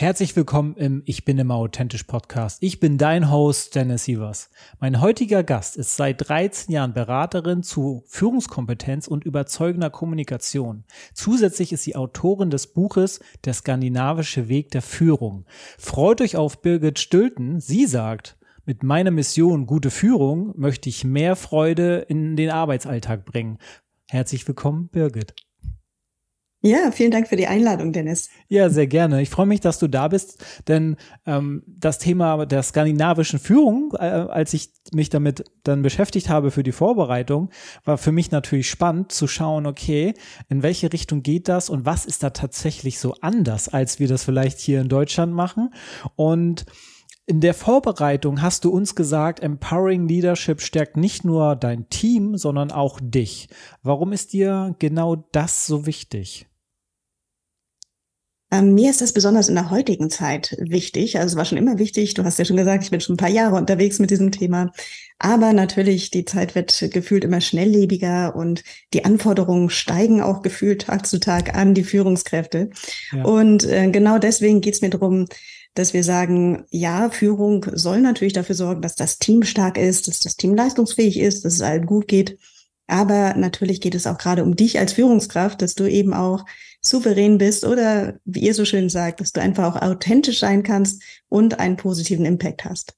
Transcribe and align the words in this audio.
Herzlich 0.00 0.34
willkommen 0.34 0.76
im 0.76 1.02
Ich 1.04 1.26
bin 1.26 1.36
immer 1.36 1.56
authentisch 1.56 2.04
Podcast. 2.04 2.62
Ich 2.62 2.80
bin 2.80 2.96
dein 2.96 3.30
Host 3.30 3.74
Dennis 3.74 4.04
Sievers. 4.04 4.48
Mein 4.78 5.02
heutiger 5.02 5.44
Gast 5.44 5.76
ist 5.76 5.94
seit 5.94 6.26
13 6.26 6.72
Jahren 6.72 6.94
Beraterin 6.94 7.62
zu 7.62 8.02
Führungskompetenz 8.06 9.08
und 9.08 9.26
überzeugender 9.26 9.90
Kommunikation. 9.90 10.84
Zusätzlich 11.12 11.74
ist 11.74 11.82
sie 11.82 11.96
Autorin 11.96 12.48
des 12.48 12.68
Buches 12.68 13.20
Der 13.44 13.52
skandinavische 13.52 14.48
Weg 14.48 14.70
der 14.70 14.80
Führung. 14.80 15.44
Freut 15.76 16.22
euch 16.22 16.34
auf 16.34 16.62
Birgit 16.62 16.98
Stülten. 16.98 17.60
Sie 17.60 17.84
sagt, 17.84 18.38
mit 18.64 18.82
meiner 18.82 19.10
Mission 19.10 19.66
gute 19.66 19.90
Führung 19.90 20.54
möchte 20.56 20.88
ich 20.88 21.04
mehr 21.04 21.36
Freude 21.36 21.98
in 22.08 22.36
den 22.36 22.48
Arbeitsalltag 22.48 23.26
bringen. 23.26 23.58
Herzlich 24.08 24.48
willkommen, 24.48 24.88
Birgit. 24.88 25.34
Ja, 26.62 26.90
vielen 26.90 27.10
Dank 27.10 27.26
für 27.26 27.36
die 27.36 27.46
Einladung, 27.46 27.92
Dennis. 27.92 28.28
Ja, 28.48 28.68
sehr 28.68 28.86
gerne. 28.86 29.22
Ich 29.22 29.30
freue 29.30 29.46
mich, 29.46 29.60
dass 29.60 29.78
du 29.78 29.88
da 29.88 30.08
bist, 30.08 30.44
denn 30.68 30.96
ähm, 31.24 31.62
das 31.66 31.98
Thema 31.98 32.44
der 32.44 32.62
skandinavischen 32.62 33.38
Führung, 33.38 33.94
äh, 33.94 34.04
als 34.04 34.52
ich 34.52 34.68
mich 34.92 35.08
damit 35.08 35.44
dann 35.64 35.80
beschäftigt 35.80 36.28
habe 36.28 36.50
für 36.50 36.62
die 36.62 36.72
Vorbereitung, 36.72 37.48
war 37.86 37.96
für 37.96 38.12
mich 38.12 38.30
natürlich 38.30 38.68
spannend 38.68 39.10
zu 39.10 39.26
schauen, 39.26 39.64
okay, 39.64 40.12
in 40.50 40.62
welche 40.62 40.92
Richtung 40.92 41.22
geht 41.22 41.48
das 41.48 41.70
und 41.70 41.86
was 41.86 42.04
ist 42.04 42.22
da 42.22 42.28
tatsächlich 42.28 42.98
so 42.98 43.14
anders, 43.22 43.70
als 43.70 43.98
wir 43.98 44.08
das 44.08 44.24
vielleicht 44.24 44.58
hier 44.58 44.82
in 44.82 44.90
Deutschland 44.90 45.32
machen. 45.32 45.72
Und 46.14 46.66
in 47.24 47.40
der 47.40 47.54
Vorbereitung 47.54 48.42
hast 48.42 48.66
du 48.66 48.70
uns 48.70 48.94
gesagt, 48.94 49.40
Empowering 49.40 50.06
Leadership 50.06 50.60
stärkt 50.60 50.98
nicht 50.98 51.24
nur 51.24 51.56
dein 51.56 51.88
Team, 51.88 52.36
sondern 52.36 52.70
auch 52.70 53.00
dich. 53.00 53.48
Warum 53.82 54.12
ist 54.12 54.34
dir 54.34 54.74
genau 54.78 55.16
das 55.32 55.66
so 55.66 55.86
wichtig? 55.86 56.49
Ähm, 58.52 58.74
mir 58.74 58.90
ist 58.90 59.00
das 59.00 59.12
besonders 59.12 59.48
in 59.48 59.54
der 59.54 59.70
heutigen 59.70 60.10
Zeit 60.10 60.56
wichtig. 60.58 61.18
Also 61.18 61.32
es 61.32 61.36
war 61.36 61.44
schon 61.44 61.58
immer 61.58 61.78
wichtig. 61.78 62.14
Du 62.14 62.24
hast 62.24 62.38
ja 62.38 62.44
schon 62.44 62.56
gesagt, 62.56 62.84
ich 62.84 62.90
bin 62.90 63.00
schon 63.00 63.14
ein 63.14 63.18
paar 63.18 63.30
Jahre 63.30 63.56
unterwegs 63.56 63.98
mit 63.98 64.10
diesem 64.10 64.32
Thema. 64.32 64.72
Aber 65.18 65.52
natürlich, 65.52 66.10
die 66.10 66.24
Zeit 66.24 66.54
wird 66.54 66.90
gefühlt 66.92 67.24
immer 67.24 67.40
schnelllebiger 67.40 68.34
und 68.34 68.64
die 68.92 69.04
Anforderungen 69.04 69.70
steigen 69.70 70.20
auch 70.20 70.42
gefühlt 70.42 70.82
Tag 70.82 71.06
zu 71.06 71.20
Tag 71.20 71.54
an 71.54 71.74
die 71.74 71.84
Führungskräfte. 71.84 72.70
Ja. 73.12 73.24
Und 73.24 73.64
äh, 73.64 73.88
genau 73.90 74.18
deswegen 74.18 74.60
geht 74.60 74.74
es 74.74 74.82
mir 74.82 74.90
darum, 74.90 75.26
dass 75.74 75.94
wir 75.94 76.02
sagen, 76.02 76.64
ja, 76.70 77.10
Führung 77.10 77.64
soll 77.72 78.00
natürlich 78.00 78.32
dafür 78.32 78.56
sorgen, 78.56 78.82
dass 78.82 78.96
das 78.96 79.18
Team 79.18 79.44
stark 79.44 79.78
ist, 79.78 80.08
dass 80.08 80.18
das 80.18 80.36
Team 80.36 80.54
leistungsfähig 80.54 81.20
ist, 81.20 81.44
dass 81.44 81.54
es 81.54 81.62
allen 81.62 81.86
gut 81.86 82.08
geht. 82.08 82.38
Aber 82.88 83.34
natürlich 83.34 83.80
geht 83.80 83.94
es 83.94 84.08
auch 84.08 84.18
gerade 84.18 84.42
um 84.42 84.56
dich 84.56 84.80
als 84.80 84.94
Führungskraft, 84.94 85.62
dass 85.62 85.76
du 85.76 85.86
eben 85.86 86.12
auch 86.12 86.44
souverän 86.80 87.38
bist 87.38 87.64
oder 87.64 88.18
wie 88.24 88.40
ihr 88.40 88.54
so 88.54 88.64
schön 88.64 88.88
sagt, 88.88 89.20
dass 89.20 89.32
du 89.32 89.40
einfach 89.40 89.74
auch 89.74 89.82
authentisch 89.82 90.40
sein 90.40 90.62
kannst 90.62 91.02
und 91.28 91.58
einen 91.58 91.76
positiven 91.76 92.24
Impact 92.24 92.64
hast. 92.64 92.94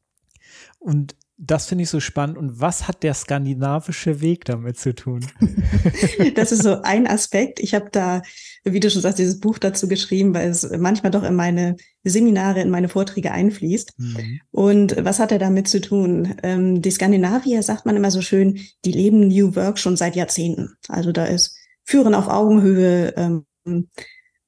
Und 0.78 1.14
das 1.44 1.66
finde 1.66 1.82
ich 1.82 1.90
so 1.90 1.98
spannend. 1.98 2.38
Und 2.38 2.60
was 2.60 2.86
hat 2.86 3.02
der 3.02 3.14
skandinavische 3.14 4.20
Weg 4.20 4.44
damit 4.44 4.78
zu 4.78 4.94
tun? 4.94 5.26
das 6.36 6.52
ist 6.52 6.62
so 6.62 6.82
ein 6.82 7.08
Aspekt. 7.08 7.58
Ich 7.58 7.74
habe 7.74 7.88
da, 7.90 8.22
wie 8.62 8.78
du 8.78 8.88
schon 8.90 9.02
sagst, 9.02 9.18
dieses 9.18 9.40
Buch 9.40 9.58
dazu 9.58 9.88
geschrieben, 9.88 10.34
weil 10.34 10.48
es 10.48 10.70
manchmal 10.78 11.10
doch 11.10 11.24
in 11.24 11.34
meine 11.34 11.76
Seminare, 12.04 12.60
in 12.60 12.70
meine 12.70 12.88
Vorträge 12.88 13.32
einfließt. 13.32 13.98
Mhm. 13.98 14.40
Und 14.52 15.04
was 15.04 15.18
hat 15.18 15.32
er 15.32 15.40
damit 15.40 15.66
zu 15.66 15.80
tun? 15.80 16.36
Ähm, 16.44 16.80
die 16.80 16.90
Skandinavier, 16.92 17.64
sagt 17.64 17.86
man 17.86 17.96
immer 17.96 18.12
so 18.12 18.22
schön, 18.22 18.60
die 18.84 18.92
leben 18.92 19.26
New 19.26 19.56
Work 19.56 19.80
schon 19.80 19.96
seit 19.96 20.14
Jahrzehnten. 20.14 20.76
Also 20.86 21.10
da 21.10 21.24
ist 21.24 21.56
Führen 21.82 22.14
auf 22.14 22.28
Augenhöhe, 22.28 23.14
ähm, 23.16 23.46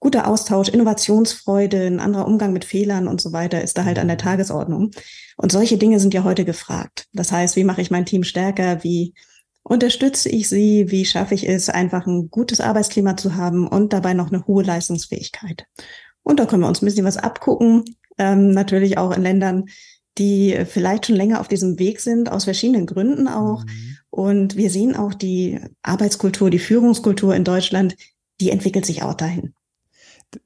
guter 0.05 0.29
Austausch, 0.29 0.69
Innovationsfreude, 0.69 1.87
ein 1.87 1.99
anderer 1.99 2.27
Umgang 2.27 2.53
mit 2.53 2.67
Fehlern 2.67 3.09
und 3.09 3.23
so 3.23 3.33
weiter 3.33 3.63
ist 3.63 3.79
da 3.79 3.87
halt 3.87 3.99
an 3.99 4.07
der 4.07 4.17
mhm. 4.17 4.23
Tagesordnung. 4.23 4.91
Und 5.39 5.51
solche 5.51 5.79
Dinge 5.79 5.99
sind 5.99 6.13
ja 6.13 6.25
heute 6.25 6.45
gefragt. 6.45 7.07
Das 7.15 7.33
heißt, 7.33 7.57
wie 7.57 7.65
mache 7.65 7.81
ich 7.81 7.91
mein 7.91 8.05
Team 8.05 8.23
stärker? 8.23 8.85
Wie 8.85 9.15
unterstütze 9.63 10.29
ich 10.29 10.49
sie? 10.49 10.91
Wie 10.91 11.07
schaffe 11.07 11.35
ich 11.35 11.49
es, 11.49 11.71
einfach 11.71 12.07
ein 12.07 12.29
gutes 12.31 12.61
Arbeitsklima 12.61 13.17
zu 13.17 13.35
haben 13.35 13.67
und 13.67 13.95
dabei 13.95 14.13
noch 14.13 14.31
eine 14.31 14.47
hohe 14.47 14.63
Leistungsfähigkeit? 14.63 15.65
Und 16.23 16.39
da 16.39 16.45
können 16.45 16.63
wir 16.63 16.69
uns 16.69 16.83
ein 16.83 16.87
bisschen 16.87 17.07
was 17.07 17.17
abgucken. 17.17 17.85
Ähm, 18.19 18.51
natürlich 18.51 18.99
auch 18.99 19.17
in 19.17 19.23
Ländern, 19.23 19.65
die 20.19 20.65
vielleicht 20.67 21.07
schon 21.07 21.17
länger 21.17 21.41
auf 21.41 21.49
diesem 21.49 21.79
Weg 21.79 22.01
sind, 22.01 22.31
aus 22.31 22.45
verschiedenen 22.45 22.85
Gründen 22.85 23.27
auch. 23.27 23.65
Mhm. 23.65 23.97
Und 24.11 24.57
wir 24.57 24.71
sehen 24.71 24.95
auch 24.95 25.15
die 25.15 25.61
Arbeitskultur, 25.83 26.51
die 26.51 26.59
Führungskultur 26.59 27.35
in 27.35 27.45
Deutschland, 27.45 27.97
die 28.41 28.51
entwickelt 28.51 28.87
sich 28.87 29.03
auch 29.03 29.15
dahin. 29.15 29.55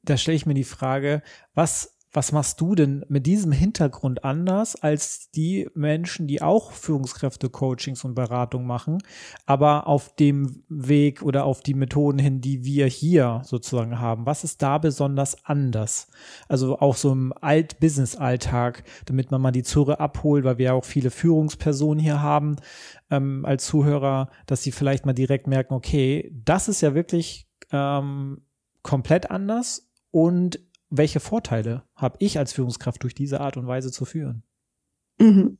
Da 0.03 0.17
stelle 0.17 0.37
ich 0.37 0.47
mir 0.47 0.55
die 0.55 0.65
Frage, 0.65 1.23
was 1.55 1.99
was 2.13 2.33
machst 2.33 2.61
du 2.61 2.75
denn 2.75 3.05
mit 3.09 3.27
diesem 3.27 3.53
Hintergrund 3.53 4.25
anders 4.25 4.77
als 4.77 5.31
die 5.31 5.69
Menschen, 5.75 6.27
die 6.27 6.41
auch 6.41 6.73
Führungskräfte-Coachings 6.73 8.03
und 8.05 8.15
Beratung 8.15 8.67
machen, 8.67 8.99
aber 9.45 9.87
auf 9.87 10.15
dem 10.17 10.65
Weg 10.69 11.23
oder 11.23 11.45
auf 11.45 11.61
die 11.61 11.75
Methoden 11.75 12.19
hin, 12.19 12.41
die 12.41 12.65
wir 12.65 12.87
hier 12.87 13.43
sozusagen 13.45 13.99
haben? 13.99 14.25
Was 14.25 14.43
ist 14.43 14.63
da 14.63 14.79
besonders 14.79 15.45
anders? 15.45 16.09
Also 16.49 16.79
auch 16.79 16.97
so 16.97 17.13
im 17.13 17.35
Alt-Business-Alltag, 17.39 18.85
damit 19.05 19.31
man 19.31 19.43
mal 19.43 19.53
die 19.53 19.63
Zure 19.63 20.01
abholt, 20.01 20.45
weil 20.45 20.57
wir 20.57 20.65
ja 20.67 20.73
auch 20.73 20.87
viele 20.87 21.11
Führungspersonen 21.11 22.03
hier 22.03 22.23
haben 22.23 22.57
ähm, 23.11 23.45
als 23.45 23.67
Zuhörer, 23.67 24.31
dass 24.47 24.63
sie 24.63 24.73
vielleicht 24.73 25.05
mal 25.05 25.13
direkt 25.13 25.47
merken, 25.47 25.75
okay, 25.75 26.33
das 26.33 26.69
ist 26.69 26.81
ja 26.81 26.95
wirklich 26.95 27.48
ähm, 27.73 28.43
komplett 28.83 29.31
anders 29.31 29.91
und 30.11 30.61
welche 30.91 31.21
Vorteile 31.21 31.85
habe 31.95 32.17
ich 32.21 32.39
als 32.39 32.53
Führungskraft 32.53 33.03
durch 33.03 33.15
diese 33.15 33.41
Art 33.41 33.57
und 33.57 33.67
Weise 33.67 33.93
zu 33.93 34.05
führen? 34.05 34.43
Mhm. 35.19 35.59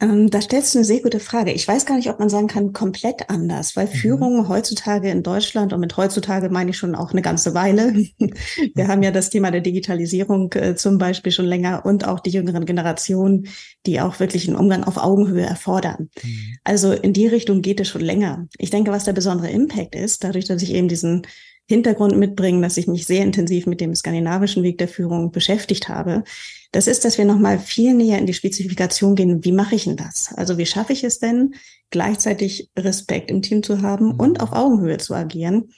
Ähm, 0.00 0.30
da 0.30 0.40
stellst 0.40 0.74
du 0.74 0.78
eine 0.78 0.84
sehr 0.84 1.00
gute 1.00 1.18
Frage. 1.18 1.50
Ich 1.52 1.66
weiß 1.66 1.84
gar 1.84 1.96
nicht, 1.96 2.08
ob 2.08 2.20
man 2.20 2.28
sagen 2.28 2.46
kann, 2.46 2.72
komplett 2.72 3.30
anders, 3.30 3.74
weil 3.74 3.86
mhm. 3.86 3.92
Führung 3.92 4.48
heutzutage 4.48 5.10
in 5.10 5.24
Deutschland, 5.24 5.72
und 5.72 5.80
mit 5.80 5.96
heutzutage 5.96 6.50
meine 6.50 6.70
ich 6.70 6.76
schon 6.76 6.94
auch 6.94 7.10
eine 7.10 7.22
ganze 7.22 7.52
Weile, 7.54 7.94
wir 8.74 8.88
haben 8.88 9.02
ja 9.02 9.10
das 9.10 9.30
Thema 9.30 9.50
der 9.50 9.60
Digitalisierung 9.60 10.52
äh, 10.52 10.76
zum 10.76 10.98
Beispiel 10.98 11.32
schon 11.32 11.46
länger 11.46 11.84
und 11.84 12.06
auch 12.06 12.20
die 12.20 12.30
jüngeren 12.30 12.64
Generationen, 12.64 13.48
die 13.86 14.00
auch 14.00 14.20
wirklich 14.20 14.46
einen 14.46 14.56
Umgang 14.56 14.84
auf 14.84 14.98
Augenhöhe 14.98 15.44
erfordern. 15.44 16.10
Mhm. 16.22 16.56
Also 16.62 16.92
in 16.92 17.12
die 17.12 17.26
Richtung 17.26 17.60
geht 17.60 17.80
es 17.80 17.88
schon 17.88 18.02
länger. 18.02 18.46
Ich 18.56 18.70
denke, 18.70 18.92
was 18.92 19.04
der 19.04 19.14
besondere 19.14 19.50
Impact 19.50 19.96
ist, 19.96 20.22
dadurch, 20.22 20.44
dass 20.44 20.62
ich 20.62 20.74
eben 20.74 20.86
diesen 20.86 21.26
Hintergrund 21.68 22.16
mitbringen, 22.16 22.62
dass 22.62 22.78
ich 22.78 22.86
mich 22.86 23.06
sehr 23.06 23.22
intensiv 23.22 23.66
mit 23.66 23.82
dem 23.82 23.94
skandinavischen 23.94 24.62
Weg 24.62 24.78
der 24.78 24.88
Führung 24.88 25.32
beschäftigt 25.32 25.90
habe. 25.90 26.24
Das 26.72 26.86
ist, 26.86 27.04
dass 27.04 27.18
wir 27.18 27.26
nochmal 27.26 27.58
viel 27.58 27.92
näher 27.92 28.18
in 28.18 28.24
die 28.24 28.32
Spezifikation 28.32 29.14
gehen. 29.14 29.44
Wie 29.44 29.52
mache 29.52 29.74
ich 29.74 29.84
denn 29.84 29.96
das? 29.96 30.32
Also 30.34 30.56
wie 30.56 30.64
schaffe 30.64 30.94
ich 30.94 31.04
es 31.04 31.18
denn, 31.18 31.54
gleichzeitig 31.90 32.70
Respekt 32.76 33.30
im 33.30 33.42
Team 33.42 33.62
zu 33.62 33.82
haben 33.82 34.14
mhm. 34.14 34.20
und 34.20 34.40
auf 34.40 34.52
Augenhöhe 34.52 34.96
zu 34.96 35.14
agieren? 35.14 35.70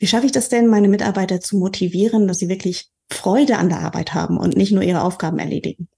Wie 0.00 0.08
schaffe 0.08 0.26
ich 0.26 0.32
das 0.32 0.48
denn, 0.48 0.66
meine 0.66 0.88
Mitarbeiter 0.88 1.40
zu 1.40 1.56
motivieren, 1.56 2.26
dass 2.26 2.40
sie 2.40 2.48
wirklich 2.48 2.88
Freude 3.08 3.58
an 3.58 3.68
der 3.68 3.80
Arbeit 3.80 4.14
haben 4.14 4.38
und 4.38 4.56
nicht 4.56 4.72
nur 4.72 4.82
ihre 4.82 5.02
Aufgaben 5.02 5.38
erledigen? 5.38 5.88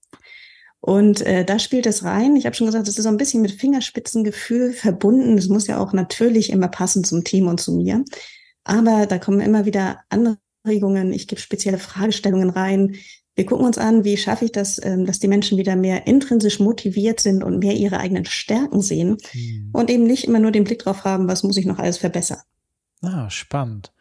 Und 0.80 1.22
äh, 1.22 1.46
da 1.46 1.58
spielt 1.58 1.86
es 1.86 2.04
rein. 2.04 2.36
Ich 2.36 2.44
habe 2.44 2.56
schon 2.56 2.66
gesagt, 2.66 2.88
das 2.88 2.98
ist 2.98 3.04
so 3.04 3.10
ein 3.10 3.16
bisschen 3.16 3.40
mit 3.40 3.52
Fingerspitzengefühl 3.52 4.74
verbunden. 4.74 5.36
Das 5.36 5.48
muss 5.48 5.66
ja 5.66 5.78
auch 5.78 5.94
natürlich 5.94 6.50
immer 6.50 6.68
passen 6.68 7.04
zum 7.04 7.24
Team 7.24 7.48
und 7.48 7.60
zu 7.60 7.72
mir. 7.72 8.04
Aber 8.64 9.06
da 9.06 9.18
kommen 9.18 9.40
immer 9.40 9.64
wieder 9.64 10.00
Anregungen. 10.08 11.12
Ich 11.12 11.28
gebe 11.28 11.40
spezielle 11.40 11.78
Fragestellungen 11.78 12.50
rein. 12.50 12.96
Wir 13.34 13.46
gucken 13.46 13.64
uns 13.64 13.78
an, 13.78 14.04
wie 14.04 14.16
schaffe 14.16 14.44
ich 14.44 14.52
das, 14.52 14.80
ähm, 14.84 15.06
dass 15.06 15.18
die 15.18 15.28
Menschen 15.28 15.56
wieder 15.56 15.76
mehr 15.76 16.06
intrinsisch 16.06 16.60
motiviert 16.60 17.20
sind 17.20 17.42
und 17.42 17.60
mehr 17.60 17.74
ihre 17.74 17.98
eigenen 17.98 18.24
Stärken 18.24 18.82
sehen 18.82 19.16
mhm. 19.32 19.70
und 19.72 19.88
eben 19.88 20.04
nicht 20.04 20.24
immer 20.24 20.40
nur 20.40 20.50
den 20.50 20.64
Blick 20.64 20.80
drauf 20.80 21.04
haben, 21.04 21.28
was 21.28 21.42
muss 21.42 21.56
ich 21.56 21.64
noch 21.64 21.78
alles 21.78 21.98
verbessern. 21.98 22.40
Ah, 23.02 23.30
spannend. 23.30 23.92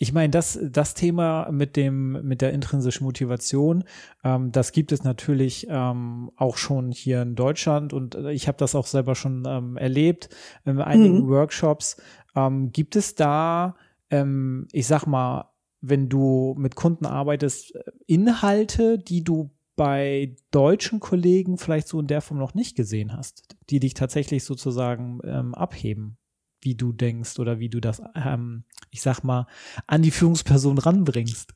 Ich 0.00 0.12
meine, 0.12 0.30
das, 0.30 0.58
das 0.62 0.94
Thema 0.94 1.50
mit 1.50 1.74
dem, 1.74 2.24
mit 2.26 2.40
der 2.40 2.52
intrinsischen 2.52 3.04
Motivation, 3.04 3.82
ähm, 4.22 4.52
das 4.52 4.70
gibt 4.70 4.92
es 4.92 5.02
natürlich 5.02 5.66
ähm, 5.68 6.30
auch 6.36 6.56
schon 6.56 6.92
hier 6.92 7.20
in 7.22 7.34
Deutschland 7.34 7.92
und 7.92 8.14
ich 8.14 8.46
habe 8.46 8.58
das 8.58 8.76
auch 8.76 8.86
selber 8.86 9.16
schon 9.16 9.44
ähm, 9.46 9.76
erlebt 9.76 10.28
in 10.64 10.80
einigen 10.80 11.24
mhm. 11.24 11.28
Workshops. 11.28 11.96
Ähm, 12.36 12.70
gibt 12.70 12.94
es 12.94 13.16
da, 13.16 13.74
ähm, 14.10 14.66
ich 14.72 14.86
sag 14.86 15.06
mal, 15.06 15.52
wenn 15.80 16.08
du 16.08 16.54
mit 16.58 16.74
Kunden 16.74 17.06
arbeitest, 17.06 17.72
Inhalte, 18.06 18.98
die 18.98 19.22
du 19.22 19.54
bei 19.76 20.34
deutschen 20.50 20.98
Kollegen 20.98 21.56
vielleicht 21.56 21.86
so 21.86 22.00
in 22.00 22.08
der 22.08 22.20
Form 22.20 22.38
noch 22.38 22.54
nicht 22.54 22.76
gesehen 22.76 23.12
hast, 23.16 23.56
die 23.70 23.78
dich 23.78 23.94
tatsächlich 23.94 24.42
sozusagen 24.44 25.20
ähm, 25.24 25.54
abheben? 25.54 26.18
wie 26.62 26.74
du 26.74 26.92
denkst 26.92 27.38
oder 27.38 27.58
wie 27.58 27.68
du 27.68 27.80
das, 27.80 28.02
ähm, 28.14 28.64
ich 28.90 29.02
sag 29.02 29.22
mal, 29.22 29.46
an 29.86 30.02
die 30.02 30.10
Führungsperson 30.10 30.78
ranbringst. 30.78 31.54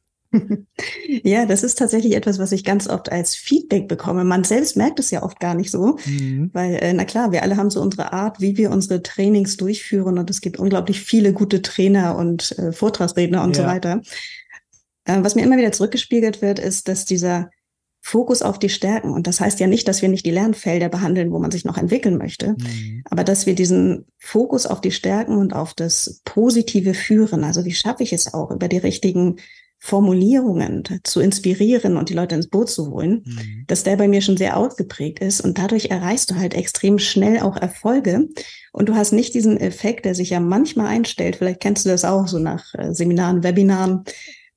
Ja, 1.25 1.47
das 1.47 1.63
ist 1.63 1.79
tatsächlich 1.79 2.15
etwas, 2.15 2.39
was 2.39 2.53
ich 2.53 2.65
ganz 2.65 2.89
oft 2.89 3.13
als 3.13 3.35
Feedback 3.35 3.89
bekomme. 3.89 4.25
Man 4.25 4.45
selbst 4.45 4.77
merkt 4.77 4.99
es 4.99 5.11
ja 5.11 5.23
oft 5.23 5.41
gar 5.41 5.55
nicht 5.55 5.71
so, 5.71 5.99
mhm. 6.07 6.51
weil, 6.53 6.75
äh, 6.77 6.93
na 6.93 7.05
klar, 7.05 7.33
wir 7.33 7.43
alle 7.43 7.57
haben 7.57 7.71
so 7.71 7.81
unsere 7.81 8.13
Art, 8.13 8.41
wie 8.41 8.57
wir 8.57 8.71
unsere 8.71 9.03
Trainings 9.03 9.57
durchführen 9.57 10.19
und 10.19 10.31
es 10.31 10.41
gibt 10.41 10.59
unglaublich 10.59 11.01
viele 11.01 11.33
gute 11.33 11.63
Trainer 11.63 12.17
und 12.17 12.59
äh, 12.59 12.73
Vortragsredner 12.73 13.43
und 13.43 13.57
ja. 13.57 13.63
so 13.63 13.69
weiter. 13.69 14.01
Äh, 15.05 15.23
was 15.23 15.35
mir 15.35 15.43
immer 15.43 15.59
wieder 15.59 15.73
zurückgespiegelt 15.73 16.43
wird, 16.43 16.59
ist, 16.59 16.89
dass 16.89 17.05
dieser 17.05 17.51
Fokus 18.05 18.43
auf 18.43 18.59
die 18.59 18.69
Stärken. 18.69 19.13
Und 19.13 19.29
das 19.29 19.41
heißt 19.41 19.61
ja 19.61 19.69
nicht, 19.69 19.87
dass 19.87 20.03
wir 20.03 20.09
nicht 20.09 20.27
die 20.27 20.33
Lernfelder 20.33 20.89
behandeln, 20.89 21.31
wo 21.31 21.39
man 21.39 21.53
sich 21.53 21.65
noch 21.65 21.79
entwickeln 21.79 22.19
möchte, 22.19 22.57
mhm. 22.59 23.03
aber 23.09 23.23
dass 23.23 23.47
wir 23.47 23.55
diesen 23.55 24.07
Fokus 24.19 24.67
auf 24.67 24.81
die 24.81 24.91
Stärken 24.91 25.37
und 25.37 25.55
auf 25.55 25.73
das 25.73 26.21
Positive 26.25 26.95
führen. 26.95 27.45
Also 27.45 27.65
wie 27.65 27.75
schaffe 27.75 28.03
ich 28.03 28.13
es 28.13 28.35
auch, 28.35 28.51
über 28.51 28.67
die 28.67 28.79
richtigen 28.79 29.37
Formulierungen 29.85 30.85
zu 31.03 31.21
inspirieren 31.21 31.97
und 31.97 32.09
die 32.09 32.15
Leute 32.15 32.37
ins 32.37 32.47
Boot 32.47 32.71
zu 32.71 32.93
holen, 32.93 33.25
mhm. 33.25 33.65
dass 33.67 33.83
der 33.83 33.97
bei 33.97 34.07
mir 34.07 34.23
schon 34.23 34.37
sehr 34.37 34.57
ausgeprägt 34.57 35.19
ist. 35.19 35.41
Und 35.41 35.59
dadurch 35.59 35.87
erreichst 35.87 36.31
du 36.31 36.37
halt 36.37 36.55
extrem 36.55 37.01
schnell 37.01 37.41
auch 37.41 37.57
Erfolge. 37.57 38.29
Und 38.71 38.89
du 38.89 38.95
hast 38.95 39.11
nicht 39.11 39.35
diesen 39.35 39.57
Effekt, 39.59 40.05
der 40.05 40.15
sich 40.15 40.31
ja 40.31 40.39
manchmal 40.39 40.87
einstellt. 40.87 41.35
Vielleicht 41.35 41.59
kennst 41.59 41.85
du 41.85 41.89
das 41.89 42.05
auch 42.05 42.29
so 42.29 42.39
nach 42.39 42.73
äh, 42.75 42.95
Seminaren, 42.95 43.43
Webinaren, 43.43 44.05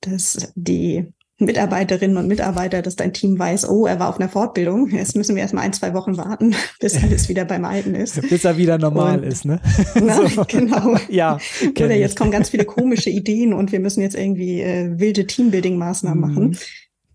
dass 0.01 0.53
die 0.53 1.11
Mitarbeiterinnen 1.37 2.15
und 2.15 2.27
Mitarbeiter, 2.27 2.81
dass 2.81 2.95
dein 2.95 3.11
Team 3.11 3.37
weiß, 3.37 3.67
oh, 3.69 3.85
er 3.85 3.99
war 3.99 4.07
auf 4.07 4.19
einer 4.19 4.29
Fortbildung. 4.29 4.89
Jetzt 4.89 5.17
müssen 5.17 5.35
wir 5.35 5.41
erstmal 5.41 5.65
ein, 5.65 5.73
zwei 5.73 5.93
Wochen 5.93 6.15
warten, 6.15 6.55
bis 6.79 7.01
alles 7.01 7.27
wieder 7.27 7.43
beim 7.43 7.65
Alten 7.65 7.93
ist. 7.93 8.21
bis 8.29 8.45
er 8.45 8.57
wieder 8.57 8.77
normal 8.77 9.19
und, 9.19 9.25
ist, 9.25 9.43
ne? 9.43 9.59
Na, 10.01 10.27
so. 10.29 10.45
genau. 10.47 10.95
Ja. 11.09 11.37
Oder 11.77 11.95
jetzt 11.95 12.17
kommen 12.17 12.31
ganz 12.31 12.49
viele 12.49 12.63
komische 12.63 13.09
Ideen 13.09 13.53
und 13.53 13.73
wir 13.73 13.81
müssen 13.81 14.01
jetzt 14.01 14.15
irgendwie 14.15 14.61
äh, 14.61 14.97
wilde 14.97 15.27
Teambuilding-Maßnahmen 15.27 16.15
mhm. 16.15 16.21
machen. 16.21 16.57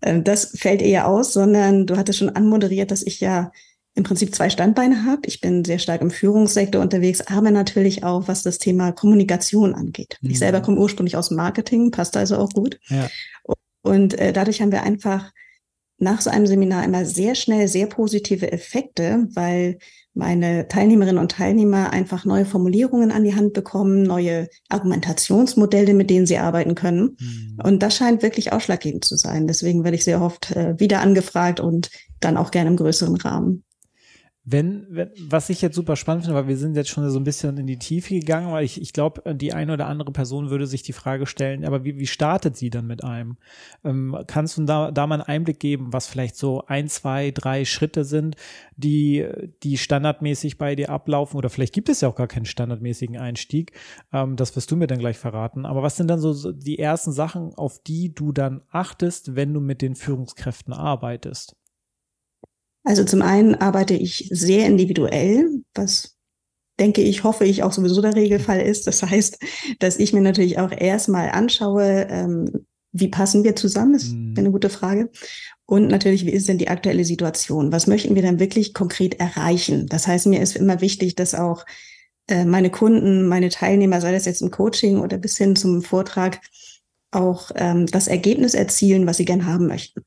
Äh, 0.01 0.21
das 0.21 0.53
fällt 0.55 0.83
eher 0.83 1.07
aus, 1.07 1.33
sondern 1.33 1.87
du 1.87 1.97
hattest 1.97 2.19
schon 2.19 2.29
anmoderiert, 2.29 2.91
dass 2.91 3.01
ich 3.01 3.21
ja 3.21 3.51
im 3.95 4.03
Prinzip 4.03 4.33
zwei 4.33 4.49
Standbeine 4.49 5.03
habe. 5.05 5.21
Ich 5.25 5.41
bin 5.41 5.65
sehr 5.65 5.79
stark 5.79 6.01
im 6.01 6.11
Führungssektor 6.11 6.81
unterwegs, 6.81 7.21
aber 7.21 7.51
natürlich 7.51 8.03
auch, 8.03 8.27
was 8.27 8.43
das 8.43 8.57
Thema 8.57 8.91
Kommunikation 8.91 9.73
angeht. 9.73 10.17
Mhm. 10.21 10.29
Ich 10.29 10.39
selber 10.39 10.61
komme 10.61 10.77
ursprünglich 10.77 11.17
aus 11.17 11.31
Marketing, 11.31 11.89
passt 11.89 12.15
also 12.15 12.37
auch 12.37 12.51
gut. 12.51 12.79
Ja. 12.87 13.09
Und 13.81 14.17
äh, 14.19 14.33
dadurch 14.33 14.61
haben 14.61 14.71
wir 14.71 14.83
einfach 14.83 15.31
nach 15.97 16.21
so 16.21 16.29
einem 16.29 16.47
Seminar 16.47 16.83
immer 16.83 17.05
sehr 17.05 17.35
schnell 17.35 17.67
sehr 17.67 17.85
positive 17.85 18.51
Effekte, 18.51 19.27
weil 19.33 19.77
meine 20.13 20.67
Teilnehmerinnen 20.67 21.21
und 21.21 21.31
Teilnehmer 21.31 21.91
einfach 21.91 22.25
neue 22.25 22.45
Formulierungen 22.45 23.11
an 23.11 23.23
die 23.23 23.35
Hand 23.35 23.53
bekommen, 23.53 24.03
neue 24.03 24.49
Argumentationsmodelle, 24.67 25.93
mit 25.93 26.09
denen 26.09 26.25
sie 26.25 26.37
arbeiten 26.37 26.75
können. 26.75 27.15
Mhm. 27.19 27.59
Und 27.63 27.83
das 27.83 27.95
scheint 27.95 28.23
wirklich 28.23 28.51
ausschlaggebend 28.51 29.05
zu 29.05 29.15
sein. 29.15 29.47
Deswegen 29.47 29.83
werde 29.83 29.95
ich 29.95 30.03
sehr 30.03 30.21
oft 30.21 30.51
äh, 30.51 30.77
wieder 30.79 30.99
angefragt 31.01 31.59
und 31.59 31.91
dann 32.19 32.35
auch 32.35 32.51
gerne 32.51 32.71
im 32.71 32.77
größeren 32.77 33.15
Rahmen. 33.15 33.63
Wenn, 34.43 34.87
wenn, 34.89 35.11
was 35.29 35.51
ich 35.51 35.61
jetzt 35.61 35.75
super 35.75 35.95
spannend 35.95 36.23
finde, 36.23 36.39
weil 36.39 36.47
wir 36.47 36.57
sind 36.57 36.75
jetzt 36.75 36.89
schon 36.89 37.07
so 37.07 37.19
ein 37.19 37.23
bisschen 37.23 37.57
in 37.57 37.67
die 37.67 37.77
Tiefe 37.77 38.15
gegangen, 38.15 38.51
weil 38.51 38.65
ich, 38.65 38.81
ich 38.81 38.91
glaube, 38.91 39.35
die 39.35 39.53
eine 39.53 39.73
oder 39.73 39.85
andere 39.85 40.11
Person 40.11 40.49
würde 40.49 40.65
sich 40.65 40.81
die 40.81 40.93
Frage 40.93 41.27
stellen, 41.27 41.63
aber 41.63 41.83
wie, 41.83 41.99
wie 41.99 42.07
startet 42.07 42.57
sie 42.57 42.71
dann 42.71 42.87
mit 42.87 43.03
einem? 43.03 43.37
Ähm, 43.83 44.17
kannst 44.25 44.57
du 44.57 44.63
da, 44.63 44.89
da 44.89 45.05
mal 45.05 45.15
einen 45.15 45.23
Einblick 45.23 45.59
geben, 45.59 45.93
was 45.93 46.07
vielleicht 46.07 46.37
so 46.37 46.65
ein, 46.65 46.87
zwei, 46.87 47.29
drei 47.29 47.65
Schritte 47.65 48.03
sind, 48.03 48.35
die, 48.77 49.27
die 49.61 49.77
standardmäßig 49.77 50.57
bei 50.57 50.75
dir 50.75 50.89
ablaufen? 50.89 51.37
Oder 51.37 51.51
vielleicht 51.51 51.73
gibt 51.73 51.89
es 51.89 52.01
ja 52.01 52.09
auch 52.09 52.15
gar 52.15 52.27
keinen 52.27 52.45
standardmäßigen 52.45 53.17
Einstieg. 53.17 53.73
Ähm, 54.11 54.37
das 54.37 54.55
wirst 54.55 54.71
du 54.71 54.75
mir 54.75 54.87
dann 54.87 54.99
gleich 54.99 55.19
verraten. 55.19 55.67
Aber 55.67 55.83
was 55.83 55.97
sind 55.97 56.07
dann 56.07 56.19
so 56.19 56.51
die 56.51 56.79
ersten 56.79 57.11
Sachen, 57.11 57.53
auf 57.53 57.83
die 57.83 58.15
du 58.15 58.31
dann 58.31 58.61
achtest, 58.71 59.35
wenn 59.35 59.53
du 59.53 59.61
mit 59.61 59.83
den 59.83 59.93
Führungskräften 59.93 60.73
arbeitest? 60.73 61.55
Also 62.83 63.03
zum 63.03 63.21
einen 63.21 63.55
arbeite 63.55 63.93
ich 63.93 64.27
sehr 64.31 64.65
individuell, 64.65 65.61
was 65.75 66.17
denke 66.79 67.01
ich, 67.01 67.23
hoffe 67.23 67.45
ich 67.45 67.61
auch 67.61 67.71
sowieso 67.71 68.01
der 68.01 68.15
Regelfall 68.15 68.61
ist. 68.61 68.87
Das 68.87 69.03
heißt, 69.03 69.37
dass 69.79 69.97
ich 69.97 70.13
mir 70.13 70.21
natürlich 70.21 70.57
auch 70.57 70.71
erstmal 70.71 71.29
anschaue, 71.29 72.07
ähm, 72.09 72.65
wie 72.91 73.07
passen 73.07 73.43
wir 73.43 73.55
zusammen, 73.55 73.93
ist 73.93 74.13
mhm. 74.13 74.33
eine 74.37 74.51
gute 74.51 74.69
Frage. 74.69 75.09
Und 75.65 75.87
natürlich, 75.87 76.25
wie 76.25 76.31
ist 76.31 76.49
denn 76.49 76.57
die 76.57 76.67
aktuelle 76.67 77.05
Situation? 77.05 77.71
Was 77.71 77.87
möchten 77.87 78.15
wir 78.15 78.21
dann 78.21 78.39
wirklich 78.39 78.73
konkret 78.73 79.19
erreichen? 79.19 79.87
Das 79.87 80.07
heißt, 80.07 80.27
mir 80.27 80.41
ist 80.41 80.57
immer 80.57 80.81
wichtig, 80.81 81.15
dass 81.15 81.35
auch 81.35 81.65
äh, 82.27 82.45
meine 82.45 82.69
Kunden, 82.69 83.27
meine 83.27 83.49
Teilnehmer, 83.49 84.01
sei 84.01 84.11
das 84.11 84.25
jetzt 84.25 84.41
im 84.41 84.51
Coaching 84.51 84.99
oder 84.99 85.17
bis 85.17 85.37
hin 85.37 85.55
zum 85.55 85.81
Vortrag, 85.81 86.41
auch 87.11 87.51
ähm, 87.55 87.85
das 87.85 88.07
Ergebnis 88.07 88.53
erzielen, 88.53 89.05
was 89.05 89.17
sie 89.17 89.25
gern 89.25 89.45
haben 89.45 89.67
möchten. 89.67 90.01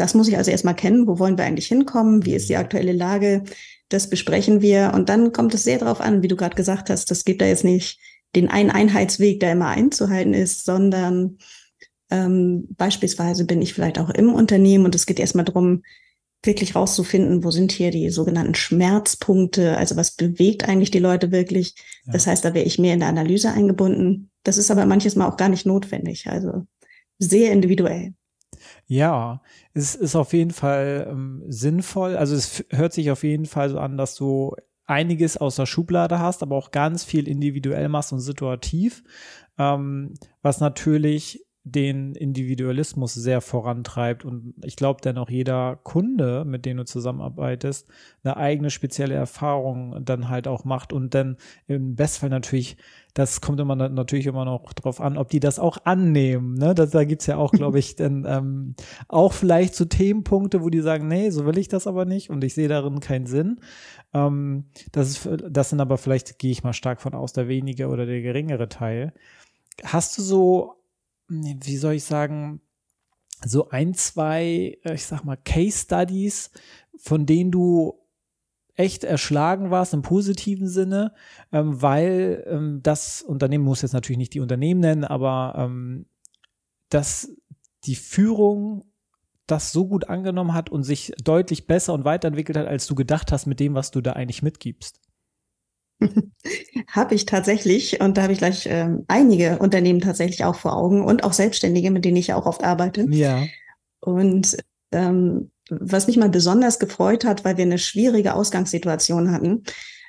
Das 0.00 0.14
muss 0.14 0.28
ich 0.28 0.38
also 0.38 0.50
erstmal 0.50 0.74
kennen. 0.74 1.06
Wo 1.06 1.18
wollen 1.18 1.36
wir 1.36 1.44
eigentlich 1.44 1.66
hinkommen? 1.66 2.24
Wie 2.24 2.34
ist 2.34 2.48
die 2.48 2.56
aktuelle 2.56 2.92
Lage? 2.92 3.44
Das 3.90 4.08
besprechen 4.08 4.62
wir. 4.62 4.92
Und 4.94 5.10
dann 5.10 5.32
kommt 5.32 5.52
es 5.52 5.64
sehr 5.64 5.78
darauf 5.78 6.00
an, 6.00 6.22
wie 6.22 6.28
du 6.28 6.36
gerade 6.36 6.56
gesagt 6.56 6.88
hast. 6.88 7.10
Das 7.10 7.26
gibt 7.26 7.42
da 7.42 7.46
jetzt 7.46 7.64
nicht 7.64 8.00
den 8.34 8.48
einen 8.48 8.70
Einheitsweg, 8.70 9.40
der 9.40 9.52
immer 9.52 9.68
einzuhalten 9.68 10.32
ist, 10.32 10.64
sondern 10.64 11.36
ähm, 12.10 12.66
beispielsweise 12.78 13.44
bin 13.44 13.60
ich 13.60 13.74
vielleicht 13.74 13.98
auch 13.98 14.08
im 14.08 14.32
Unternehmen 14.32 14.86
und 14.86 14.94
es 14.94 15.04
geht 15.04 15.20
erstmal 15.20 15.44
darum, 15.44 15.82
wirklich 16.42 16.74
rauszufinden, 16.74 17.44
wo 17.44 17.50
sind 17.50 17.70
hier 17.70 17.90
die 17.90 18.08
sogenannten 18.08 18.54
Schmerzpunkte, 18.54 19.76
also 19.76 19.96
was 19.96 20.12
bewegt 20.12 20.66
eigentlich 20.66 20.90
die 20.90 20.98
Leute 20.98 21.30
wirklich. 21.30 21.74
Ja. 22.06 22.14
Das 22.14 22.26
heißt, 22.26 22.42
da 22.42 22.54
wäre 22.54 22.64
ich 22.64 22.78
mehr 22.78 22.94
in 22.94 23.00
der 23.00 23.10
Analyse 23.10 23.52
eingebunden. 23.52 24.30
Das 24.44 24.56
ist 24.56 24.70
aber 24.70 24.86
manches 24.86 25.14
Mal 25.14 25.28
auch 25.28 25.36
gar 25.36 25.50
nicht 25.50 25.66
notwendig, 25.66 26.28
also 26.28 26.66
sehr 27.18 27.52
individuell. 27.52 28.14
Ja, 28.86 29.42
es 29.74 29.94
ist 29.94 30.16
auf 30.16 30.32
jeden 30.32 30.50
Fall 30.50 31.06
ähm, 31.10 31.42
sinnvoll. 31.48 32.16
Also 32.16 32.34
es 32.34 32.64
hört 32.70 32.92
sich 32.92 33.10
auf 33.10 33.22
jeden 33.24 33.46
Fall 33.46 33.70
so 33.70 33.78
an, 33.78 33.96
dass 33.96 34.14
du 34.14 34.54
einiges 34.86 35.36
aus 35.36 35.56
der 35.56 35.66
Schublade 35.66 36.18
hast, 36.18 36.42
aber 36.42 36.56
auch 36.56 36.72
ganz 36.72 37.04
viel 37.04 37.28
individuell 37.28 37.88
machst 37.88 38.12
und 38.12 38.20
situativ, 38.20 39.04
ähm, 39.58 40.14
was 40.42 40.60
natürlich 40.60 41.46
den 41.72 42.14
Individualismus 42.14 43.14
sehr 43.14 43.40
vorantreibt 43.40 44.24
und 44.24 44.54
ich 44.64 44.76
glaube 44.76 45.00
dennoch 45.02 45.30
jeder 45.30 45.78
Kunde, 45.82 46.44
mit 46.44 46.66
dem 46.66 46.78
du 46.78 46.84
zusammenarbeitest, 46.84 47.88
eine 48.24 48.36
eigene 48.36 48.70
spezielle 48.70 49.14
Erfahrung 49.14 50.04
dann 50.04 50.28
halt 50.28 50.48
auch 50.48 50.64
macht 50.64 50.92
und 50.92 51.14
dann 51.14 51.36
im 51.66 51.94
Bestfall 51.94 52.30
natürlich, 52.30 52.76
das 53.14 53.40
kommt 53.40 53.60
immer 53.60 53.74
natürlich 53.74 54.26
immer 54.26 54.44
noch 54.44 54.72
drauf 54.72 55.00
an, 55.00 55.16
ob 55.16 55.28
die 55.28 55.40
das 55.40 55.58
auch 55.58 55.78
annehmen. 55.84 56.54
Ne? 56.54 56.74
Das, 56.74 56.90
da 56.90 57.04
gibt's 57.04 57.26
ja 57.26 57.36
auch, 57.36 57.52
glaube 57.52 57.78
ich, 57.80 57.96
dann 57.96 58.24
ähm, 58.26 58.74
auch 59.08 59.32
vielleicht 59.32 59.74
so 59.74 59.84
Themenpunkte, 59.84 60.62
wo 60.62 60.70
die 60.70 60.80
sagen, 60.80 61.08
nee, 61.08 61.30
so 61.30 61.46
will 61.46 61.58
ich 61.58 61.68
das 61.68 61.86
aber 61.86 62.04
nicht 62.04 62.30
und 62.30 62.44
ich 62.44 62.54
sehe 62.54 62.68
darin 62.68 63.00
keinen 63.00 63.26
Sinn. 63.26 63.60
Ähm, 64.12 64.64
das, 64.92 65.08
ist, 65.08 65.28
das 65.48 65.70
sind 65.70 65.80
aber 65.80 65.98
vielleicht, 65.98 66.38
gehe 66.38 66.50
ich 66.50 66.64
mal 66.64 66.72
stark 66.72 67.00
von 67.00 67.14
aus, 67.14 67.32
der 67.32 67.48
wenige 67.48 67.88
oder 67.88 68.06
der 68.06 68.20
geringere 68.22 68.68
Teil. 68.68 69.12
Hast 69.84 70.18
du 70.18 70.22
so 70.22 70.79
wie 71.30 71.76
soll 71.76 71.94
ich 71.94 72.04
sagen, 72.04 72.60
so 73.44 73.70
ein, 73.70 73.94
zwei, 73.94 74.78
äh, 74.84 74.94
ich 74.94 75.06
sag 75.06 75.24
mal, 75.24 75.36
Case 75.36 75.78
Studies, 75.78 76.50
von 76.96 77.24
denen 77.24 77.50
du 77.50 77.94
echt 78.74 79.04
erschlagen 79.04 79.70
warst 79.70 79.94
im 79.94 80.02
positiven 80.02 80.68
Sinne, 80.68 81.14
ähm, 81.52 81.80
weil 81.82 82.44
ähm, 82.46 82.80
das 82.82 83.22
Unternehmen 83.22 83.64
muss 83.64 83.82
jetzt 83.82 83.92
natürlich 83.92 84.18
nicht 84.18 84.34
die 84.34 84.40
Unternehmen 84.40 84.80
nennen, 84.80 85.04
aber 85.04 85.54
ähm, 85.56 86.06
dass 86.88 87.30
die 87.84 87.96
Führung 87.96 88.84
das 89.46 89.72
so 89.72 89.86
gut 89.86 90.08
angenommen 90.08 90.54
hat 90.54 90.70
und 90.70 90.84
sich 90.84 91.12
deutlich 91.22 91.66
besser 91.66 91.92
und 91.92 92.04
weiterentwickelt 92.04 92.56
hat, 92.56 92.66
als 92.66 92.86
du 92.86 92.94
gedacht 92.94 93.32
hast 93.32 93.46
mit 93.46 93.60
dem, 93.60 93.74
was 93.74 93.90
du 93.90 94.00
da 94.00 94.12
eigentlich 94.12 94.42
mitgibst. 94.42 95.00
Habe 96.88 97.14
ich 97.14 97.26
tatsächlich 97.26 98.00
und 98.00 98.16
da 98.16 98.22
habe 98.22 98.32
ich 98.32 98.38
gleich 98.38 98.66
ähm, 98.70 99.04
einige 99.08 99.58
Unternehmen 99.58 100.00
tatsächlich 100.00 100.44
auch 100.44 100.56
vor 100.56 100.76
Augen 100.76 101.04
und 101.04 101.24
auch 101.24 101.32
Selbstständige, 101.32 101.90
mit 101.90 102.04
denen 102.04 102.16
ich 102.16 102.32
auch 102.32 102.46
oft 102.46 102.64
arbeite. 102.64 103.06
Ja. 103.10 103.44
Und 104.00 104.56
ähm, 104.92 105.50
was 105.70 106.06
mich 106.06 106.16
mal 106.16 106.30
besonders 106.30 106.78
gefreut 106.78 107.24
hat, 107.24 107.44
weil 107.44 107.56
wir 107.56 107.64
eine 107.64 107.78
schwierige 107.78 108.34
Ausgangssituation 108.34 109.30
hatten, 109.30 109.62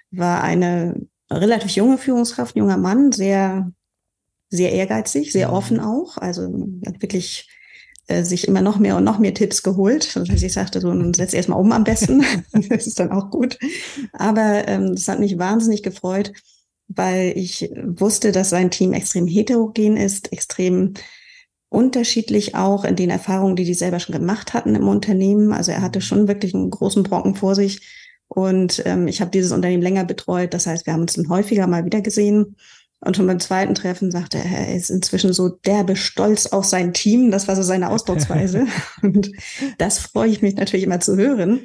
war 0.10 0.44
eine 0.44 0.96
relativ 1.30 1.72
junge 1.72 1.98
Führungskraft, 1.98 2.56
junger 2.56 2.78
Mann, 2.78 3.12
sehr 3.12 3.72
sehr 4.52 4.74
ehrgeizig, 4.74 5.32
sehr 5.32 5.48
mhm. 5.48 5.54
offen 5.54 5.80
auch. 5.80 6.18
Also 6.18 6.44
wirklich 6.52 7.50
äh, 8.12 8.24
sich 8.24 8.48
immer 8.48 8.62
noch 8.62 8.78
mehr 8.78 8.98
und 8.98 9.04
noch 9.04 9.20
mehr 9.20 9.34
Tipps 9.34 9.64
geholt. 9.64 10.16
Also 10.18 10.34
ich 10.34 10.54
sagte 10.54 10.82
so, 10.82 10.94
nun 10.94 11.14
setz 11.14 11.34
erstmal 11.34 11.60
um 11.60 11.72
am 11.72 11.84
besten. 11.84 12.24
das 12.70 12.88
ist 12.88 13.00
dann 13.00 13.12
auch 13.12 13.30
gut. 13.30 13.58
Aber 14.14 14.68
ähm, 14.68 14.96
das 14.96 15.08
hat 15.08 15.20
mich 15.20 15.38
wahnsinnig 15.38 15.84
gefreut, 15.84 16.34
weil 16.88 17.34
ich 17.36 17.72
wusste, 17.84 18.32
dass 18.32 18.50
sein 18.50 18.72
Team 18.72 18.94
extrem 18.94 19.28
heterogen 19.28 19.98
ist, 19.98 20.32
extrem 20.34 20.94
unterschiedlich 21.70 22.56
auch 22.56 22.84
in 22.84 22.98
den 22.98 23.10
Erfahrungen, 23.10 23.56
die 23.56 23.64
die 23.64 23.74
selber 23.74 24.00
schon 24.02 24.14
gemacht 24.14 24.54
hatten 24.54 24.76
im 24.76 24.90
Unternehmen. 24.90 25.54
Also 25.54 25.72
er 25.72 25.82
hatte 25.82 26.02
schon 26.02 26.28
wirklich 26.28 26.54
einen 26.54 26.70
großen 26.70 27.04
Brocken 27.04 27.36
vor 27.36 27.56
sich. 27.56 27.88
Und 28.28 28.84
ähm, 28.86 29.08
ich 29.08 29.22
habe 29.22 29.32
dieses 29.32 29.52
Unternehmen 29.52 29.82
länger 29.82 30.04
betreut. 30.04 30.54
Das 30.54 30.68
heißt, 30.68 30.86
wir 30.86 30.94
haben 30.94 31.02
uns 31.02 31.14
dann 31.14 31.30
häufiger 31.30 31.68
mal 31.68 31.86
wieder 31.86 32.02
gesehen. 32.02 32.58
Und 33.04 33.18
schon 33.18 33.26
beim 33.26 33.40
zweiten 33.40 33.74
Treffen 33.74 34.12
sagte 34.12 34.38
er, 34.38 34.68
er 34.68 34.76
ist 34.76 34.92
inzwischen 34.92 35.34
so 35.34 35.50
derbe 35.50 35.96
stolz 35.96 36.46
auf 36.46 36.66
sein 36.66 36.94
Team. 36.94 37.32
Das 37.32 37.48
war 37.48 37.56
so 37.56 37.64
seine 37.64 37.90
Ausdrucksweise. 37.90 38.68
und 39.02 39.32
das 39.80 39.98
freue 39.98 40.30
ich 40.30 40.44
mich 40.44 40.56
natürlich 40.56 40.86
immer 40.86 41.00
zu 41.00 41.18
hören. 41.18 41.62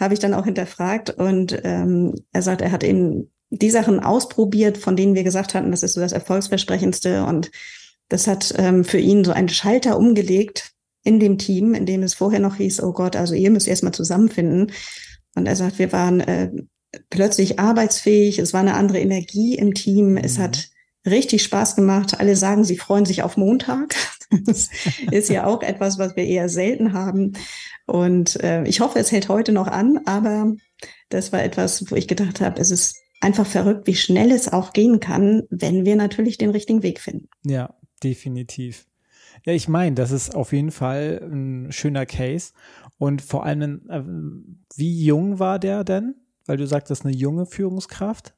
Habe 0.00 0.14
ich 0.14 0.20
dann 0.20 0.34
auch 0.34 0.44
hinterfragt. 0.44 1.10
Und 1.10 1.60
ähm, 1.62 2.14
er 2.32 2.42
sagt, 2.42 2.62
er 2.62 2.72
hat 2.72 2.82
eben 2.82 3.30
die 3.50 3.70
Sachen 3.70 4.00
ausprobiert, 4.00 4.76
von 4.76 4.96
denen 4.96 5.14
wir 5.14 5.22
gesagt 5.22 5.54
hatten, 5.54 5.70
das 5.70 5.84
ist 5.84 5.92
so 5.92 6.00
das 6.00 6.12
Erfolgsversprechendste. 6.12 7.26
Und 7.26 7.52
das 8.08 8.26
hat 8.26 8.52
ähm, 8.58 8.84
für 8.84 8.98
ihn 8.98 9.24
so 9.24 9.30
einen 9.30 9.48
Schalter 9.48 9.96
umgelegt 9.96 10.72
in 11.04 11.20
dem 11.20 11.38
Team, 11.38 11.74
in 11.74 11.86
dem 11.86 12.02
es 12.02 12.14
vorher 12.14 12.40
noch 12.40 12.56
hieß, 12.56 12.82
oh 12.82 12.92
Gott, 12.92 13.14
also 13.14 13.34
ihr 13.34 13.50
müsst 13.52 13.68
erstmal 13.68 13.94
zusammenfinden. 13.94 14.72
Und 15.36 15.46
er 15.46 15.54
sagt, 15.54 15.78
wir 15.78 15.92
waren 15.92 16.20
äh, 16.20 16.50
plötzlich 17.08 17.60
arbeitsfähig, 17.60 18.40
es 18.40 18.52
war 18.52 18.60
eine 18.60 18.74
andere 18.74 18.98
Energie 18.98 19.54
im 19.54 19.74
Team, 19.74 20.12
mhm. 20.12 20.16
es 20.18 20.38
hat 20.38 20.71
richtig 21.06 21.42
Spaß 21.42 21.76
gemacht. 21.76 22.20
Alle 22.20 22.36
sagen, 22.36 22.64
sie 22.64 22.76
freuen 22.76 23.04
sich 23.04 23.22
auf 23.22 23.36
Montag. 23.36 23.94
Das 24.46 24.70
ist 25.10 25.28
ja 25.28 25.44
auch 25.44 25.60
etwas, 25.60 25.98
was 25.98 26.16
wir 26.16 26.24
eher 26.24 26.48
selten 26.48 26.94
haben. 26.94 27.32
Und 27.84 28.42
äh, 28.42 28.64
ich 28.64 28.80
hoffe, 28.80 28.98
es 28.98 29.12
hält 29.12 29.28
heute 29.28 29.52
noch 29.52 29.66
an, 29.66 30.00
aber 30.06 30.54
das 31.10 31.34
war 31.34 31.42
etwas, 31.42 31.90
wo 31.90 31.96
ich 31.96 32.08
gedacht 32.08 32.40
habe, 32.40 32.58
es 32.58 32.70
ist 32.70 32.96
einfach 33.20 33.46
verrückt, 33.46 33.86
wie 33.86 33.94
schnell 33.94 34.30
es 34.30 34.50
auch 34.50 34.72
gehen 34.72 35.00
kann, 35.00 35.42
wenn 35.50 35.84
wir 35.84 35.96
natürlich 35.96 36.38
den 36.38 36.48
richtigen 36.48 36.82
Weg 36.82 36.98
finden. 36.98 37.28
Ja, 37.44 37.74
definitiv. 38.02 38.86
Ja, 39.44 39.52
ich 39.52 39.68
meine, 39.68 39.94
das 39.94 40.10
ist 40.10 40.34
auf 40.34 40.52
jeden 40.52 40.70
Fall 40.70 41.20
ein 41.30 41.72
schöner 41.72 42.06
Case. 42.06 42.52
Und 42.98 43.22
vor 43.22 43.44
allem, 43.44 43.82
äh, 43.88 44.02
wie 44.76 45.04
jung 45.04 45.38
war 45.38 45.58
der 45.58 45.84
denn? 45.84 46.14
Weil 46.46 46.56
du 46.56 46.66
sagtest, 46.66 47.04
eine 47.04 47.14
junge 47.14 47.46
Führungskraft. 47.46 48.34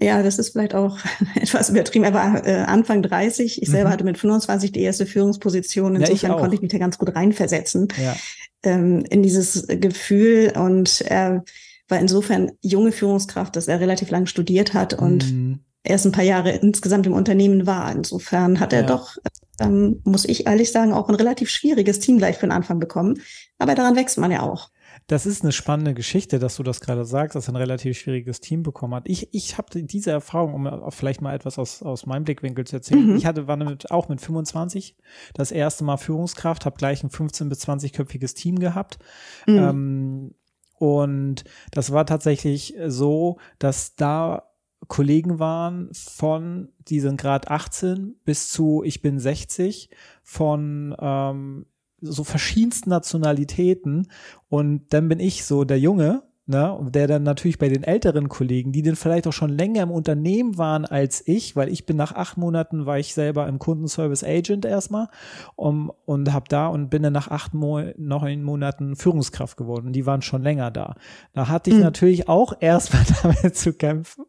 Ja, 0.00 0.22
das 0.22 0.38
ist 0.38 0.50
vielleicht 0.50 0.74
auch 0.74 0.98
etwas 1.34 1.70
übertrieben. 1.70 2.04
Er 2.04 2.14
war 2.14 2.46
äh, 2.46 2.62
Anfang 2.62 3.02
30. 3.02 3.60
Ich 3.62 3.68
selber 3.68 3.88
mhm. 3.88 3.92
hatte 3.92 4.04
mit 4.04 4.18
25 4.18 4.72
die 4.72 4.82
erste 4.82 5.06
Führungsposition. 5.06 5.96
Insofern 5.96 6.30
ja, 6.30 6.36
ich 6.36 6.40
konnte 6.40 6.54
ich 6.54 6.62
mich 6.62 6.70
da 6.70 6.78
ganz 6.78 6.98
gut 6.98 7.14
reinversetzen 7.14 7.88
ja. 8.00 8.16
ähm, 8.62 9.04
in 9.10 9.22
dieses 9.22 9.66
Gefühl. 9.66 10.52
Und 10.56 11.00
er 11.02 11.44
war 11.88 11.98
insofern 11.98 12.52
junge 12.62 12.92
Führungskraft, 12.92 13.56
dass 13.56 13.66
er 13.66 13.80
relativ 13.80 14.10
lang 14.10 14.26
studiert 14.26 14.72
hat 14.72 14.94
und 14.94 15.32
mhm. 15.32 15.60
erst 15.82 16.06
ein 16.06 16.12
paar 16.12 16.24
Jahre 16.24 16.52
insgesamt 16.52 17.06
im 17.06 17.14
Unternehmen 17.14 17.66
war. 17.66 17.90
Insofern 17.90 18.60
hat 18.60 18.72
er 18.72 18.82
ja. 18.82 18.86
doch, 18.86 19.16
ähm, 19.58 20.00
muss 20.04 20.26
ich 20.26 20.46
ehrlich 20.46 20.70
sagen, 20.70 20.92
auch 20.92 21.08
ein 21.08 21.16
relativ 21.16 21.50
schwieriges 21.50 21.98
Team 21.98 22.18
gleich 22.18 22.36
für 22.36 22.46
den 22.46 22.52
Anfang 22.52 22.78
bekommen. 22.78 23.20
Aber 23.58 23.74
daran 23.74 23.96
wächst 23.96 24.18
man 24.18 24.30
ja 24.30 24.42
auch. 24.42 24.70
Das 25.08 25.24
ist 25.24 25.42
eine 25.42 25.52
spannende 25.52 25.94
Geschichte, 25.94 26.38
dass 26.38 26.56
du 26.56 26.62
das 26.62 26.80
gerade 26.80 27.06
sagst, 27.06 27.34
dass 27.34 27.48
er 27.48 27.54
ein 27.54 27.56
relativ 27.56 27.98
schwieriges 27.98 28.40
Team 28.40 28.62
bekommen 28.62 28.94
hat. 28.94 29.08
Ich, 29.08 29.32
ich 29.32 29.56
habe 29.56 29.82
diese 29.82 30.10
Erfahrung, 30.10 30.52
um 30.52 30.90
vielleicht 30.92 31.22
mal 31.22 31.34
etwas 31.34 31.58
aus, 31.58 31.82
aus 31.82 32.04
meinem 32.04 32.24
Blickwinkel 32.24 32.66
zu 32.66 32.76
erzählen. 32.76 33.06
Mhm. 33.06 33.16
Ich 33.16 33.24
hatte, 33.24 33.48
war 33.48 33.56
mit, 33.56 33.90
auch 33.90 34.10
mit 34.10 34.20
25 34.20 34.96
das 35.32 35.50
erste 35.50 35.82
Mal 35.82 35.96
Führungskraft, 35.96 36.66
habe 36.66 36.76
gleich 36.76 37.02
ein 37.02 37.08
15- 37.08 37.48
bis 37.48 37.66
20-köpfiges 37.66 38.34
Team 38.34 38.58
gehabt. 38.58 38.98
Mhm. 39.46 39.56
Ähm, 39.56 40.34
und 40.74 41.44
das 41.70 41.90
war 41.90 42.04
tatsächlich 42.04 42.74
so, 42.86 43.38
dass 43.58 43.96
da 43.96 44.50
Kollegen 44.88 45.38
waren 45.38 45.88
von, 45.94 46.68
die 46.86 47.00
sind 47.00 47.18
gerade 47.18 47.50
18 47.50 48.14
bis 48.26 48.50
zu, 48.50 48.82
ich 48.84 49.00
bin 49.00 49.18
60, 49.18 49.88
von 50.22 50.94
ähm, 51.00 51.64
so 52.00 52.24
verschiedensten 52.24 52.90
Nationalitäten 52.90 54.08
und 54.48 54.82
dann 54.90 55.08
bin 55.08 55.20
ich 55.20 55.44
so 55.44 55.64
der 55.64 55.78
Junge, 55.78 56.22
ne, 56.48 56.78
der 56.90 57.06
dann 57.06 57.22
natürlich 57.22 57.58
bei 57.58 57.68
den 57.68 57.82
älteren 57.82 58.28
Kollegen, 58.28 58.72
die 58.72 58.82
dann 58.82 58.96
vielleicht 58.96 59.26
auch 59.26 59.32
schon 59.32 59.50
länger 59.50 59.82
im 59.82 59.90
Unternehmen 59.90 60.56
waren 60.56 60.86
als 60.86 61.22
ich, 61.26 61.54
weil 61.56 61.68
ich 61.68 61.84
bin 61.84 61.96
nach 61.96 62.12
acht 62.12 62.38
Monaten 62.38 62.86
war 62.86 62.98
ich 62.98 63.12
selber 63.12 63.46
im 63.46 63.58
Kundenservice 63.58 64.24
Agent 64.24 64.64
erstmal 64.64 65.08
um, 65.56 65.92
und 66.06 66.32
habe 66.32 66.46
da 66.48 66.68
und 66.68 66.88
bin 66.88 67.02
dann 67.02 67.12
nach 67.12 67.28
acht 67.28 67.52
Mo 67.52 67.82
neun 67.98 68.42
Monaten 68.42 68.96
Führungskraft 68.96 69.58
geworden. 69.58 69.88
Und 69.88 69.92
die 69.92 70.06
waren 70.06 70.22
schon 70.22 70.42
länger 70.42 70.70
da. 70.70 70.94
Da 71.34 71.48
hatte 71.48 71.68
ich 71.70 71.76
mhm. 71.76 71.82
natürlich 71.82 72.28
auch 72.28 72.54
erstmal 72.60 73.04
damit 73.22 73.54
zu 73.54 73.74
kämpfen 73.74 74.24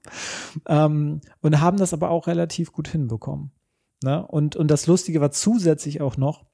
ähm, 0.68 1.22
und 1.42 1.62
haben 1.62 1.78
das 1.78 1.94
aber 1.94 2.10
auch 2.10 2.28
relativ 2.28 2.74
gut 2.74 2.90
hinbekommen. 2.90 3.52
Ne? 4.04 4.26
Und, 4.28 4.58
und 4.58 4.70
das 4.70 4.88
Lustige 4.88 5.22
war 5.22 5.32
zusätzlich 5.32 6.02
auch 6.02 6.18
noch, 6.18 6.49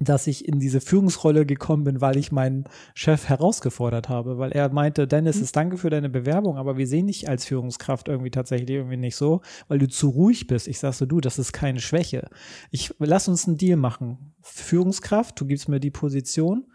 dass 0.00 0.26
ich 0.26 0.46
in 0.46 0.60
diese 0.60 0.80
Führungsrolle 0.80 1.44
gekommen 1.46 1.84
bin, 1.84 2.00
weil 2.00 2.16
ich 2.16 2.32
meinen 2.32 2.64
Chef 2.94 3.28
herausgefordert 3.28 4.08
habe, 4.08 4.38
weil 4.38 4.52
er 4.52 4.68
meinte, 4.72 5.08
Dennis, 5.08 5.36
mhm. 5.36 5.42
ist 5.42 5.56
danke 5.56 5.76
für 5.76 5.90
deine 5.90 6.08
Bewerbung, 6.08 6.56
aber 6.56 6.76
wir 6.76 6.86
sehen 6.86 7.08
dich 7.08 7.28
als 7.28 7.44
Führungskraft 7.44 8.08
irgendwie 8.08 8.30
tatsächlich 8.30 8.70
irgendwie 8.70 8.96
nicht 8.96 9.16
so, 9.16 9.40
weil 9.66 9.78
du 9.78 9.88
zu 9.88 10.10
ruhig 10.10 10.46
bist. 10.46 10.68
Ich 10.68 10.78
sag 10.78 10.94
so, 10.94 11.06
du, 11.06 11.20
das 11.20 11.38
ist 11.38 11.52
keine 11.52 11.80
Schwäche. 11.80 12.28
Ich 12.70 12.94
lass 12.98 13.28
uns 13.28 13.46
einen 13.46 13.58
Deal 13.58 13.76
machen. 13.76 14.34
Führungskraft, 14.42 15.40
du 15.40 15.46
gibst 15.46 15.68
mir 15.68 15.80
die 15.80 15.90
Position 15.90 16.66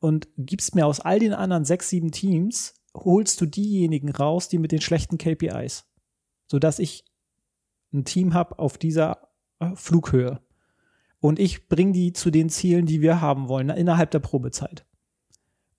und 0.00 0.28
gibst 0.36 0.74
mir 0.74 0.86
aus 0.86 1.00
all 1.00 1.18
den 1.18 1.32
anderen 1.32 1.64
sechs, 1.64 1.88
sieben 1.88 2.10
Teams, 2.10 2.74
holst 2.94 3.40
du 3.40 3.46
diejenigen 3.46 4.10
raus, 4.10 4.48
die 4.48 4.58
mit 4.58 4.72
den 4.72 4.80
schlechten 4.80 5.18
KPIs, 5.18 5.84
sodass 6.50 6.78
ich 6.78 7.04
ein 7.92 8.04
Team 8.04 8.34
habe 8.34 8.58
auf 8.58 8.78
dieser 8.78 9.28
äh, 9.60 9.74
Flughöhe 9.74 10.40
und 11.22 11.38
ich 11.38 11.68
bringe 11.68 11.92
die 11.92 12.12
zu 12.12 12.30
den 12.30 12.50
Zielen, 12.50 12.84
die 12.84 13.00
wir 13.00 13.20
haben 13.20 13.48
wollen, 13.48 13.70
innerhalb 13.70 14.10
der 14.10 14.18
Probezeit. 14.18 14.84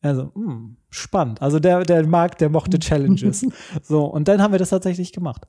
Also, 0.02 0.32
mh, 0.36 0.52
hm, 0.52 0.78
spannend. 0.90 1.42
Also 1.42 1.60
der, 1.60 1.84
der 1.84 2.08
Markt, 2.08 2.40
der 2.42 2.50
mochte 2.50 2.80
Challenges. 2.80 3.46
so, 3.84 4.06
und 4.06 4.28
dann 4.30 4.42
haben 4.42 4.54
wir 4.54 4.60
das 4.60 4.70
tatsächlich 4.70 5.12
gemacht. 5.12 5.46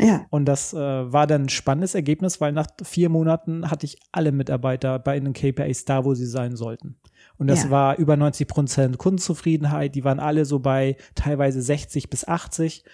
Ja. 0.00 0.26
Und 0.30 0.46
das 0.46 0.72
äh, 0.72 0.78
war 0.78 1.26
dann 1.26 1.42
ein 1.44 1.48
spannendes 1.50 1.94
Ergebnis, 1.94 2.40
weil 2.40 2.52
nach 2.52 2.68
vier 2.82 3.10
Monaten 3.10 3.70
hatte 3.70 3.84
ich 3.84 3.98
alle 4.10 4.32
Mitarbeiter 4.32 4.98
bei 4.98 5.20
den 5.20 5.34
KPIs 5.34 5.84
da, 5.84 6.04
wo 6.04 6.14
sie 6.14 6.26
sein 6.26 6.56
sollten. 6.56 6.96
Und 7.36 7.48
das 7.48 7.64
ja. 7.64 7.70
war 7.70 7.98
über 7.98 8.16
90 8.16 8.48
Prozent 8.48 8.98
Kundenzufriedenheit. 8.98 9.94
Die 9.94 10.04
waren 10.04 10.20
alle 10.20 10.46
so 10.46 10.60
bei 10.60 10.96
teilweise 11.14 11.60
60 11.60 12.08
bis 12.08 12.26
80 12.26 12.84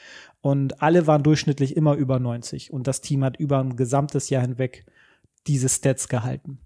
und 0.41 0.83
alle 0.83 1.07
waren 1.07 1.23
durchschnittlich 1.23 1.77
immer 1.77 1.95
über 1.95 2.19
90. 2.19 2.73
Und 2.73 2.89
das 2.89 3.01
Team 3.01 3.23
hat 3.23 3.39
über 3.39 3.61
ein 3.61 3.77
gesamtes 3.77 4.29
Jahr 4.29 4.43
hinweg 4.43 4.87
diese 5.47 5.69
Stats 5.69 6.09
gehalten. 6.09 6.59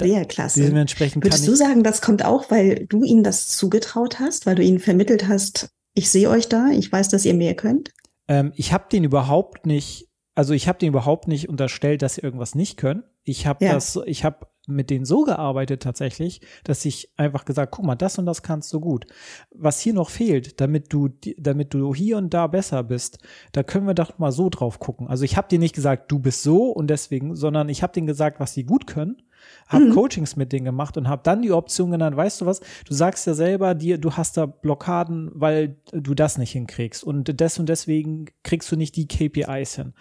Sehr 0.00 0.24
klasse. 0.24 0.62
Dementsprechend 0.62 1.24
Würdest 1.24 1.46
du 1.46 1.54
sagen, 1.54 1.82
das 1.82 2.00
kommt 2.00 2.24
auch, 2.24 2.50
weil 2.50 2.86
du 2.86 3.04
ihnen 3.04 3.22
das 3.22 3.48
zugetraut 3.48 4.18
hast, 4.18 4.46
weil 4.46 4.54
du 4.54 4.62
ihnen 4.62 4.78
vermittelt 4.78 5.28
hast, 5.28 5.68
ich 5.94 6.10
sehe 6.10 6.30
euch 6.30 6.48
da, 6.48 6.68
ich 6.70 6.90
weiß, 6.90 7.08
dass 7.08 7.24
ihr 7.24 7.34
mehr 7.34 7.54
könnt? 7.54 7.92
Ähm, 8.28 8.52
ich 8.56 8.72
habe 8.72 8.86
den 8.90 9.04
überhaupt 9.04 9.66
nicht, 9.66 10.08
also 10.34 10.54
ich 10.54 10.68
habe 10.68 10.78
den 10.78 10.88
überhaupt 10.88 11.28
nicht 11.28 11.48
unterstellt, 11.48 12.02
dass 12.02 12.14
sie 12.14 12.22
irgendwas 12.22 12.54
nicht 12.54 12.76
können. 12.76 13.02
Ich 13.24 13.46
habe 13.46 13.64
ja. 13.64 13.74
das, 13.74 13.98
ich 14.06 14.24
habe 14.24 14.46
mit 14.70 14.90
denen 14.90 15.04
so 15.04 15.24
gearbeitet 15.24 15.82
tatsächlich, 15.82 16.40
dass 16.64 16.84
ich 16.84 17.12
einfach 17.16 17.44
gesagt, 17.44 17.72
guck 17.72 17.84
mal, 17.84 17.94
das 17.94 18.18
und 18.18 18.26
das 18.26 18.42
kannst 18.42 18.72
du 18.72 18.80
gut. 18.80 19.06
Was 19.54 19.80
hier 19.80 19.94
noch 19.94 20.10
fehlt, 20.10 20.60
damit 20.60 20.92
du, 20.92 21.08
damit 21.36 21.74
du 21.74 21.94
hier 21.94 22.16
und 22.16 22.32
da 22.32 22.46
besser 22.46 22.82
bist, 22.82 23.18
da 23.52 23.62
können 23.62 23.86
wir 23.86 23.94
doch 23.94 24.18
mal 24.18 24.32
so 24.32 24.48
drauf 24.48 24.78
gucken. 24.78 25.08
Also 25.08 25.24
ich 25.24 25.36
habe 25.36 25.48
dir 25.48 25.58
nicht 25.58 25.74
gesagt, 25.74 26.10
du 26.10 26.18
bist 26.18 26.42
so 26.42 26.70
und 26.70 26.88
deswegen, 26.88 27.36
sondern 27.36 27.68
ich 27.68 27.82
habe 27.82 27.92
denen 27.92 28.06
gesagt, 28.06 28.40
was 28.40 28.54
sie 28.54 28.64
gut 28.64 28.86
können 28.86 29.22
habe 29.66 29.86
mhm. 29.86 29.94
Coachings 29.94 30.36
mit 30.36 30.52
denen 30.52 30.64
gemacht 30.64 30.96
und 30.96 31.08
habe 31.08 31.22
dann 31.24 31.42
die 31.42 31.52
Option 31.52 31.90
genannt, 31.90 32.16
weißt 32.16 32.40
du 32.40 32.46
was, 32.46 32.60
du 32.60 32.94
sagst 32.94 33.26
ja 33.26 33.34
selber, 33.34 33.74
dir, 33.74 33.98
du 33.98 34.12
hast 34.12 34.36
da 34.36 34.46
Blockaden, 34.46 35.30
weil 35.34 35.76
du 35.92 36.14
das 36.14 36.38
nicht 36.38 36.52
hinkriegst 36.52 37.04
und 37.04 37.40
des 37.40 37.58
und 37.58 37.68
deswegen 37.68 38.26
kriegst 38.42 38.70
du 38.70 38.76
nicht 38.76 38.96
die 38.96 39.08
KPIs 39.08 39.76
hin. 39.76 39.94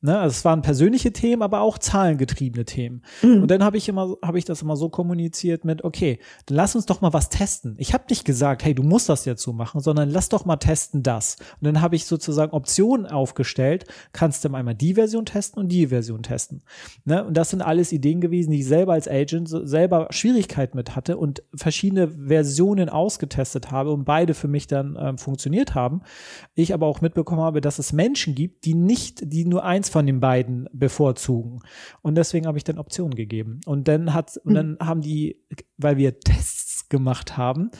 Ne? 0.00 0.16
Also 0.16 0.30
es 0.30 0.44
waren 0.44 0.62
persönliche 0.62 1.12
Themen, 1.12 1.42
aber 1.42 1.60
auch 1.60 1.76
zahlengetriebene 1.76 2.64
Themen. 2.64 3.02
Mhm. 3.20 3.42
Und 3.42 3.50
dann 3.50 3.64
habe 3.64 3.76
ich 3.76 3.88
immer, 3.88 4.16
habe 4.22 4.38
ich 4.38 4.44
das 4.44 4.62
immer 4.62 4.76
so 4.76 4.90
kommuniziert 4.90 5.64
mit, 5.64 5.82
okay, 5.82 6.20
dann 6.46 6.56
lass 6.56 6.76
uns 6.76 6.86
doch 6.86 7.00
mal 7.00 7.12
was 7.12 7.30
testen. 7.30 7.74
Ich 7.78 7.94
habe 7.94 8.04
nicht 8.08 8.24
gesagt, 8.24 8.64
hey, 8.64 8.74
du 8.74 8.84
musst 8.84 9.08
das 9.08 9.24
jetzt 9.24 9.42
so 9.42 9.52
machen, 9.52 9.80
sondern 9.80 10.08
lass 10.08 10.28
doch 10.28 10.44
mal 10.44 10.56
testen 10.56 11.02
das. 11.02 11.36
Und 11.60 11.64
dann 11.66 11.80
habe 11.80 11.96
ich 11.96 12.06
sozusagen 12.06 12.52
Optionen 12.52 13.06
aufgestellt, 13.06 13.86
kannst 14.12 14.44
du 14.44 14.54
einmal 14.54 14.76
die 14.76 14.94
Version 14.94 15.26
testen 15.26 15.60
und 15.60 15.68
die 15.68 15.88
Version 15.88 16.22
testen. 16.22 16.62
Ne? 17.04 17.24
Und 17.24 17.36
das 17.36 17.50
sind 17.50 17.62
alles 17.62 17.90
Ideen 17.90 18.20
gewesen, 18.20 18.52
die 18.52 18.60
ich 18.60 18.66
selber 18.66 18.92
als 18.92 19.08
Agent 19.08 19.48
selber 19.48 20.06
Schwierigkeiten 20.10 20.76
mit 20.76 20.94
hatte 20.94 21.16
und 21.16 21.42
verschiedene 21.54 22.08
Versionen 22.08 22.88
ausgetestet 22.88 23.72
habe 23.72 23.90
und 23.92 24.04
beide 24.04 24.34
für 24.34 24.48
mich 24.48 24.68
dann 24.68 24.96
ähm, 25.00 25.18
funktioniert 25.18 25.74
haben. 25.74 26.02
Ich 26.54 26.72
aber 26.72 26.86
auch 26.86 27.00
mitbekommen 27.00 27.40
habe, 27.40 27.60
dass 27.60 27.80
es 27.80 27.92
Menschen 27.92 28.36
gibt, 28.36 28.64
die 28.64 28.74
nicht, 28.74 29.32
die 29.32 29.44
nur 29.44 29.64
eins 29.64 29.87
eins 29.88 29.92
von 29.92 30.06
den 30.06 30.20
beiden 30.20 30.68
bevorzugen. 30.72 31.60
Und 32.02 32.14
deswegen 32.14 32.46
habe 32.46 32.58
ich 32.58 32.64
dann 32.64 32.78
Optionen 32.78 33.14
gegeben. 33.14 33.60
Und 33.66 33.88
dann 33.88 34.14
hat, 34.14 34.36
und 34.44 34.54
dann 34.54 34.76
haben 34.80 35.00
die, 35.00 35.42
weil 35.76 35.96
wir 35.96 36.20
Tests 36.20 36.88
gemacht 36.88 37.36
haben, 37.36 37.70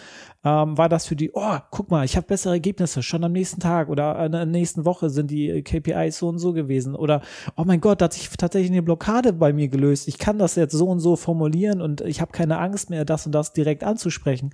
ähm, 0.44 0.76
war 0.76 0.88
das 0.88 1.06
für 1.06 1.16
die, 1.16 1.30
oh, 1.32 1.58
guck 1.70 1.90
mal, 1.90 2.04
ich 2.04 2.16
habe 2.16 2.26
bessere 2.26 2.54
Ergebnisse, 2.54 3.02
schon 3.02 3.24
am 3.24 3.32
nächsten 3.32 3.60
Tag 3.60 3.88
oder 3.88 4.24
in 4.24 4.32
der 4.32 4.46
nächsten 4.46 4.84
Woche 4.84 5.08
sind 5.10 5.30
die 5.30 5.62
KPIs 5.62 6.18
so 6.18 6.28
und 6.28 6.38
so 6.38 6.52
gewesen. 6.52 6.94
Oder, 6.94 7.22
oh 7.56 7.64
mein 7.64 7.80
Gott, 7.80 8.00
da 8.00 8.06
hat 8.06 8.12
sich 8.12 8.28
tatsächlich 8.30 8.70
eine 8.70 8.82
Blockade 8.82 9.32
bei 9.32 9.52
mir 9.52 9.68
gelöst. 9.68 10.08
Ich 10.08 10.18
kann 10.18 10.38
das 10.38 10.56
jetzt 10.56 10.72
so 10.72 10.88
und 10.88 11.00
so 11.00 11.16
formulieren 11.16 11.80
und 11.80 12.00
ich 12.02 12.20
habe 12.20 12.32
keine 12.32 12.58
Angst 12.58 12.90
mehr, 12.90 13.04
das 13.04 13.26
und 13.26 13.32
das 13.32 13.52
direkt 13.52 13.84
anzusprechen. 13.84 14.50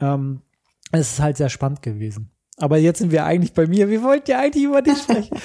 Ähm, 0.00 0.42
es 0.92 1.12
ist 1.12 1.20
halt 1.20 1.36
sehr 1.36 1.48
spannend 1.50 1.82
gewesen. 1.82 2.30
Aber 2.60 2.78
jetzt 2.78 2.98
sind 2.98 3.10
wir 3.10 3.24
eigentlich 3.24 3.52
bei 3.52 3.66
mir. 3.66 3.88
Wir 3.88 4.02
wollten 4.02 4.30
ja 4.30 4.38
eigentlich 4.38 4.64
über 4.64 4.82
dich 4.82 4.98
sprechen. 4.98 5.36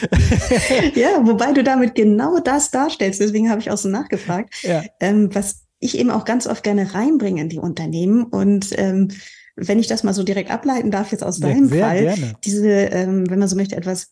ja, 0.96 1.26
wobei 1.26 1.54
du 1.54 1.64
damit 1.64 1.96
genau 1.96 2.40
das 2.40 2.72
darstellst. 2.72 3.22
Deswegen 3.22 3.50
habe 3.50 3.62
ich 3.62 3.72
auch 3.72 3.78
so 3.78 3.90
nachgefragt. 3.90 4.54
Ja. 4.64 4.84
Ähm, 5.00 5.34
was 5.34 5.64
ich 5.80 5.98
eben 5.98 6.12
auch 6.12 6.26
ganz 6.26 6.48
oft 6.48 6.64
gerne 6.64 6.94
reinbringe 6.94 7.42
in 7.42 7.50
die 7.50 7.60
Unternehmen. 7.60 8.24
Und 8.24 8.78
ähm, 8.78 9.10
wenn 9.56 9.80
ich 9.80 9.88
das 9.88 10.04
mal 10.04 10.14
so 10.14 10.24
direkt 10.24 10.52
ableiten 10.52 10.92
darf, 10.92 11.12
jetzt 11.12 11.24
aus 11.24 11.40
deinem 11.40 11.74
ja, 11.74 11.88
Fall, 11.88 12.02
gerne. 12.02 12.34
diese, 12.44 12.70
ähm, 12.70 13.30
wenn 13.30 13.40
man 13.40 13.48
so 13.48 13.56
möchte, 13.56 13.76
etwas 13.76 14.12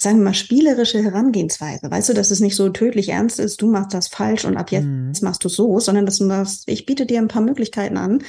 sagen 0.00 0.18
wir 0.18 0.24
mal, 0.24 0.34
spielerische 0.34 1.02
Herangehensweise. 1.02 1.90
Weißt 1.90 2.08
du, 2.08 2.14
dass 2.14 2.30
es 2.30 2.38
nicht 2.38 2.54
so 2.54 2.68
tödlich 2.68 3.08
ernst 3.08 3.40
ist, 3.40 3.60
du 3.60 3.68
machst 3.68 3.94
das 3.94 4.06
falsch 4.06 4.44
und 4.44 4.56
ab 4.56 4.70
jetzt 4.70 4.84
mhm. 4.84 5.12
machst 5.22 5.44
du 5.44 5.48
so, 5.48 5.80
sondern 5.80 6.06
dass 6.06 6.18
du 6.18 6.24
machst, 6.24 6.68
ich 6.68 6.86
biete 6.86 7.04
dir 7.04 7.18
ein 7.18 7.26
paar 7.28 7.42
Möglichkeiten 7.42 7.96
an. 7.96 8.22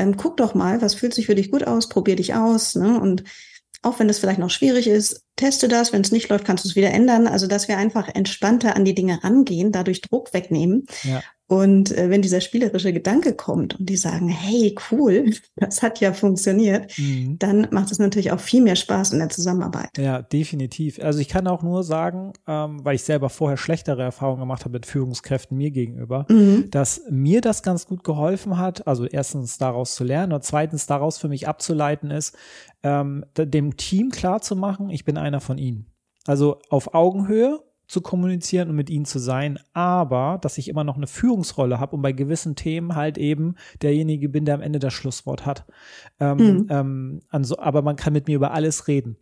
Ähm, 0.00 0.16
guck 0.16 0.36
doch 0.36 0.54
mal, 0.54 0.80
was 0.82 0.94
fühlt 0.94 1.14
sich 1.14 1.26
für 1.26 1.34
dich 1.34 1.50
gut 1.50 1.66
aus, 1.66 1.88
probier 1.88 2.16
dich 2.16 2.34
aus. 2.34 2.74
Ne? 2.74 2.98
Und 3.00 3.24
auch 3.82 3.98
wenn 3.98 4.08
das 4.08 4.18
vielleicht 4.18 4.38
noch 4.38 4.50
schwierig 4.50 4.86
ist, 4.86 5.24
teste 5.36 5.68
das. 5.68 5.92
Wenn 5.92 6.02
es 6.02 6.12
nicht 6.12 6.28
läuft, 6.28 6.44
kannst 6.44 6.64
du 6.64 6.68
es 6.68 6.76
wieder 6.76 6.90
ändern. 6.90 7.26
Also, 7.26 7.46
dass 7.46 7.68
wir 7.68 7.78
einfach 7.78 8.08
entspannter 8.08 8.76
an 8.76 8.84
die 8.84 8.94
Dinge 8.94 9.22
rangehen, 9.22 9.72
dadurch 9.72 10.00
Druck 10.00 10.32
wegnehmen. 10.34 10.86
Ja. 11.02 11.22
Und 11.50 11.90
äh, 11.98 12.08
wenn 12.10 12.22
dieser 12.22 12.40
spielerische 12.40 12.92
Gedanke 12.92 13.34
kommt 13.34 13.80
und 13.80 13.88
die 13.88 13.96
sagen, 13.96 14.28
hey, 14.28 14.76
cool, 14.92 15.32
das 15.56 15.82
hat 15.82 15.98
ja 15.98 16.12
funktioniert, 16.12 16.96
mhm. 16.96 17.40
dann 17.40 17.66
macht 17.72 17.90
es 17.90 17.98
natürlich 17.98 18.30
auch 18.30 18.38
viel 18.38 18.62
mehr 18.62 18.76
Spaß 18.76 19.12
in 19.14 19.18
der 19.18 19.30
Zusammenarbeit. 19.30 19.98
Ja, 19.98 20.22
definitiv. 20.22 21.00
Also 21.02 21.18
ich 21.18 21.26
kann 21.26 21.48
auch 21.48 21.64
nur 21.64 21.82
sagen, 21.82 22.34
ähm, 22.46 22.84
weil 22.84 22.94
ich 22.94 23.02
selber 23.02 23.30
vorher 23.30 23.56
schlechtere 23.56 24.00
Erfahrungen 24.00 24.38
gemacht 24.38 24.60
habe 24.60 24.74
mit 24.74 24.86
Führungskräften 24.86 25.58
mir 25.58 25.72
gegenüber, 25.72 26.24
mhm. 26.28 26.70
dass 26.70 27.02
mir 27.10 27.40
das 27.40 27.64
ganz 27.64 27.84
gut 27.84 28.04
geholfen 28.04 28.56
hat. 28.56 28.86
Also 28.86 29.06
erstens 29.06 29.58
daraus 29.58 29.96
zu 29.96 30.04
lernen 30.04 30.32
und 30.32 30.44
zweitens 30.44 30.86
daraus 30.86 31.18
für 31.18 31.28
mich 31.28 31.48
abzuleiten 31.48 32.12
ist, 32.12 32.36
ähm, 32.84 33.24
dem 33.36 33.76
Team 33.76 34.10
klar 34.10 34.40
zu 34.40 34.54
machen, 34.54 34.88
ich 34.88 35.04
bin 35.04 35.18
einer 35.18 35.40
von 35.40 35.58
ihnen. 35.58 35.86
Also 36.26 36.60
auf 36.68 36.94
Augenhöhe 36.94 37.58
zu 37.90 38.00
kommunizieren 38.02 38.70
und 38.70 38.76
mit 38.76 38.88
ihnen 38.88 39.04
zu 39.04 39.18
sein, 39.18 39.58
aber 39.72 40.38
dass 40.40 40.58
ich 40.58 40.68
immer 40.68 40.84
noch 40.84 40.96
eine 40.96 41.08
Führungsrolle 41.08 41.80
habe 41.80 41.96
und 41.96 42.02
bei 42.02 42.12
gewissen 42.12 42.54
Themen 42.54 42.94
halt 42.94 43.18
eben 43.18 43.56
derjenige 43.82 44.28
bin, 44.28 44.44
der 44.44 44.54
am 44.54 44.60
Ende 44.60 44.78
das 44.78 44.94
Schlusswort 44.94 45.44
hat. 45.44 45.66
Ähm, 46.20 46.36
mhm. 46.36 46.66
ähm, 46.70 47.22
also, 47.30 47.58
aber 47.58 47.82
man 47.82 47.96
kann 47.96 48.12
mit 48.12 48.28
mir 48.28 48.36
über 48.36 48.52
alles 48.52 48.86
reden. 48.86 49.16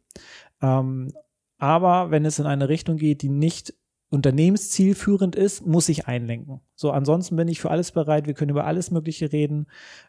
Ähm, 0.60 1.14
aber 1.56 2.10
wenn 2.10 2.26
es 2.26 2.38
in 2.38 2.44
eine 2.44 2.68
Richtung 2.68 2.98
geht, 2.98 3.22
die 3.22 3.30
nicht 3.30 3.72
unternehmenszielführend 4.10 5.34
ist, 5.34 5.66
muss 5.66 5.88
ich 5.88 6.06
einlenken. 6.06 6.60
So, 6.74 6.90
ansonsten 6.90 7.36
bin 7.36 7.48
ich 7.48 7.60
für 7.60 7.70
alles 7.70 7.92
bereit. 7.92 8.26
Wir 8.26 8.34
können 8.34 8.50
über 8.50 8.66
alles 8.66 8.90
Mögliche 8.90 9.32
reden. 9.32 9.66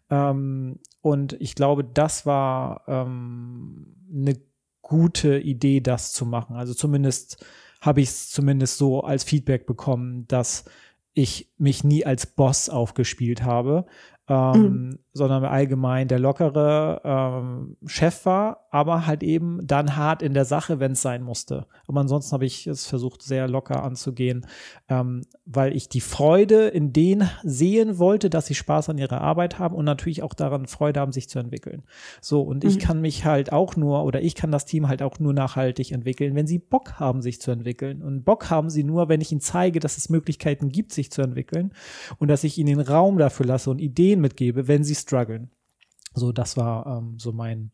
Ähm, 0.10 0.80
und 1.01 1.32
ich 1.39 1.56
glaube, 1.56 1.86
das 1.86 2.25
war 2.25 2.84
ähm, 2.88 3.96
eine 4.13 4.36
gute 4.82 5.39
Idee, 5.39 5.80
das 5.80 6.12
zu 6.12 6.25
machen. 6.25 6.58
Also 6.58 6.74
zumindest 6.74 7.46
habe 7.81 8.01
ich 8.01 8.09
es 8.09 8.29
zumindest 8.29 8.77
so 8.77 9.01
als 9.01 9.24
Feedback 9.24 9.65
bekommen, 9.65 10.27
dass 10.27 10.65
ich 11.13 11.51
mich 11.57 11.83
nie 11.83 12.05
als 12.05 12.25
Boss 12.25 12.70
aufgespielt 12.70 13.44
habe, 13.44 13.85
ähm, 14.29 14.61
mhm. 14.61 15.00
sondern 15.11 15.44
allgemein 15.44 16.07
der 16.07 16.20
lockere 16.20 17.01
ähm, 17.03 17.77
Chef 17.87 18.25
war, 18.25 18.68
aber 18.70 19.07
halt 19.07 19.24
eben 19.24 19.59
dann 19.65 19.96
hart 19.96 20.22
in 20.22 20.35
der 20.35 20.46
Sache, 20.46 20.79
wenn 20.79 20.92
es 20.92 21.01
sein 21.01 21.24
musste. 21.24 21.65
Aber 21.87 22.00
ansonsten 22.01 22.33
habe 22.33 22.46
ich 22.46 22.68
es 22.68 22.85
versucht, 22.85 23.24
sehr 23.24 23.48
locker 23.48 23.83
anzugehen, 23.83 24.46
ähm, 24.87 25.24
weil 25.46 25.75
ich 25.75 25.89
die 25.89 26.01
Freude 26.01 26.68
in 26.68 26.94
denen 26.94 27.27
sehen 27.44 27.98
wollte, 27.98 28.29
dass 28.29 28.46
sie 28.46 28.53
Spaß 28.53 28.89
an 28.89 29.00
ihrer 29.00 29.22
Arbeit 29.22 29.57
haben 29.57 29.75
und 29.75 29.85
natürlich 29.85 30.22
auch 30.22 30.35
daran 30.35 30.68
Freude 30.68 31.00
haben, 31.00 31.11
sich 31.11 31.27
zu 31.27 31.39
entwickeln. 31.39 31.81
So, 32.22 32.42
und 32.42 32.63
mhm. 32.63 32.70
ich 32.70 32.77
kann 32.77 33.01
mich 33.01 33.25
halt 33.25 33.51
auch 33.51 33.75
nur 33.75 34.03
oder 34.03 34.22
ich 34.22 34.35
kann 34.35 34.51
das 34.51 34.65
Team 34.65 34.87
halt 34.87 35.01
auch 35.01 35.18
nur 35.20 35.33
nachhaltig 35.33 35.92
entwickeln, 35.92 36.35
wenn 36.35 36.46
sie 36.46 36.59
Bock 36.59 37.00
haben, 37.00 37.24
sich 37.24 37.42
zu 37.42 37.50
entwickeln. 37.50 38.03
Und 38.03 38.25
Bock 38.25 38.51
haben 38.51 38.70
sie 38.70 38.83
nur, 38.83 39.09
wenn 39.09 39.22
ich 39.22 39.31
ihnen 39.31 39.42
zeige, 39.42 39.79
dass 39.79 39.98
es 39.98 40.09
Möglichkeiten 40.09 40.70
gibt, 40.70 40.94
sich 40.94 41.11
zu 41.11 41.24
entwickeln 41.24 41.74
und 42.20 42.27
dass 42.27 42.44
ich 42.44 42.59
ihnen 42.59 42.77
den 42.77 42.87
Raum 42.87 43.18
dafür 43.18 43.48
lasse 43.48 43.72
und 43.72 43.79
Ideen 43.81 44.19
mitgebe, 44.20 44.68
wenn 44.68 44.84
sie 44.84 44.96
strugglen. 44.96 45.50
So, 46.14 46.32
das 46.32 46.58
war 46.58 46.86
ähm, 46.86 47.16
so 47.18 47.32
mein, 47.32 47.72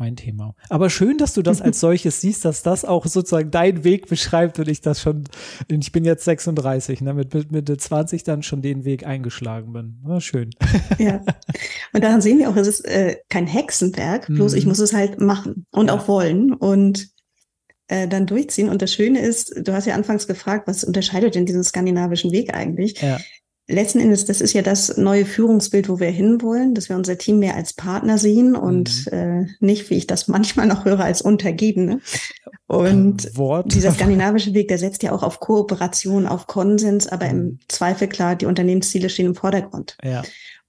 mein 0.00 0.16
Thema. 0.16 0.56
Aber 0.68 0.90
schön, 0.90 1.18
dass 1.18 1.34
du 1.34 1.42
das 1.42 1.60
als 1.62 1.78
solches 1.78 2.20
siehst, 2.20 2.44
dass 2.44 2.62
das 2.62 2.84
auch 2.84 3.06
sozusagen 3.06 3.52
deinen 3.52 3.84
Weg 3.84 4.08
beschreibt 4.08 4.58
und 4.58 4.68
ich 4.68 4.80
das 4.80 5.00
schon, 5.00 5.24
ich 5.68 5.92
bin 5.92 6.04
jetzt 6.04 6.24
36, 6.24 7.02
ne, 7.02 7.14
mit 7.14 7.52
Mitte 7.52 7.76
20 7.76 8.24
dann 8.24 8.42
schon 8.42 8.62
den 8.62 8.84
Weg 8.84 9.06
eingeschlagen 9.06 9.72
bin. 9.72 10.02
Ja, 10.08 10.20
schön. 10.20 10.50
Ja. 10.98 11.22
Und 11.92 12.02
daran 12.02 12.20
sehen 12.20 12.38
wir 12.38 12.50
auch, 12.50 12.56
es 12.56 12.66
ist 12.66 12.84
äh, 12.86 13.16
kein 13.28 13.46
Hexenwerk, 13.46 14.26
bloß 14.26 14.52
mhm. 14.52 14.58
ich 14.58 14.66
muss 14.66 14.78
es 14.80 14.92
halt 14.92 15.20
machen 15.20 15.66
und 15.70 15.88
ja. 15.88 15.94
auch 15.94 16.08
wollen 16.08 16.52
und 16.52 17.08
äh, 17.88 18.08
dann 18.08 18.26
durchziehen. 18.26 18.68
Und 18.68 18.82
das 18.82 18.92
Schöne 18.92 19.20
ist, 19.20 19.54
du 19.56 19.72
hast 19.72 19.86
ja 19.86 19.94
anfangs 19.94 20.26
gefragt, 20.26 20.66
was 20.66 20.84
unterscheidet 20.84 21.34
denn 21.34 21.46
diesen 21.46 21.64
skandinavischen 21.64 22.32
Weg 22.32 22.54
eigentlich? 22.54 23.00
Ja 23.00 23.18
letzten 23.70 24.00
Endes, 24.00 24.24
das 24.24 24.40
ist 24.40 24.52
ja 24.52 24.62
das 24.62 24.96
neue 24.96 25.24
Führungsbild, 25.24 25.88
wo 25.88 26.00
wir 26.00 26.10
hinwollen, 26.10 26.74
dass 26.74 26.88
wir 26.88 26.96
unser 26.96 27.18
Team 27.18 27.38
mehr 27.38 27.56
als 27.56 27.72
Partner 27.72 28.18
sehen 28.18 28.56
und 28.56 29.06
mhm. 29.10 29.18
äh, 29.18 29.46
nicht, 29.60 29.90
wie 29.90 29.94
ich 29.94 30.06
das 30.06 30.28
manchmal 30.28 30.66
noch 30.66 30.84
höre, 30.84 31.00
als 31.00 31.22
Untergebene. 31.22 32.00
Und 32.66 33.36
Wort. 33.36 33.74
dieser 33.74 33.92
skandinavische 33.92 34.54
Weg, 34.54 34.68
der 34.68 34.78
setzt 34.78 35.02
ja 35.02 35.12
auch 35.12 35.22
auf 35.22 35.40
Kooperation, 35.40 36.26
auf 36.26 36.46
Konsens, 36.46 37.06
aber 37.06 37.26
im 37.26 37.38
mhm. 37.38 37.58
Zweifel 37.68 38.08
klar, 38.08 38.36
die 38.36 38.46
Unternehmensziele 38.46 39.08
stehen 39.08 39.26
im 39.26 39.34
Vordergrund. 39.34 39.96
Ja. 40.02 40.22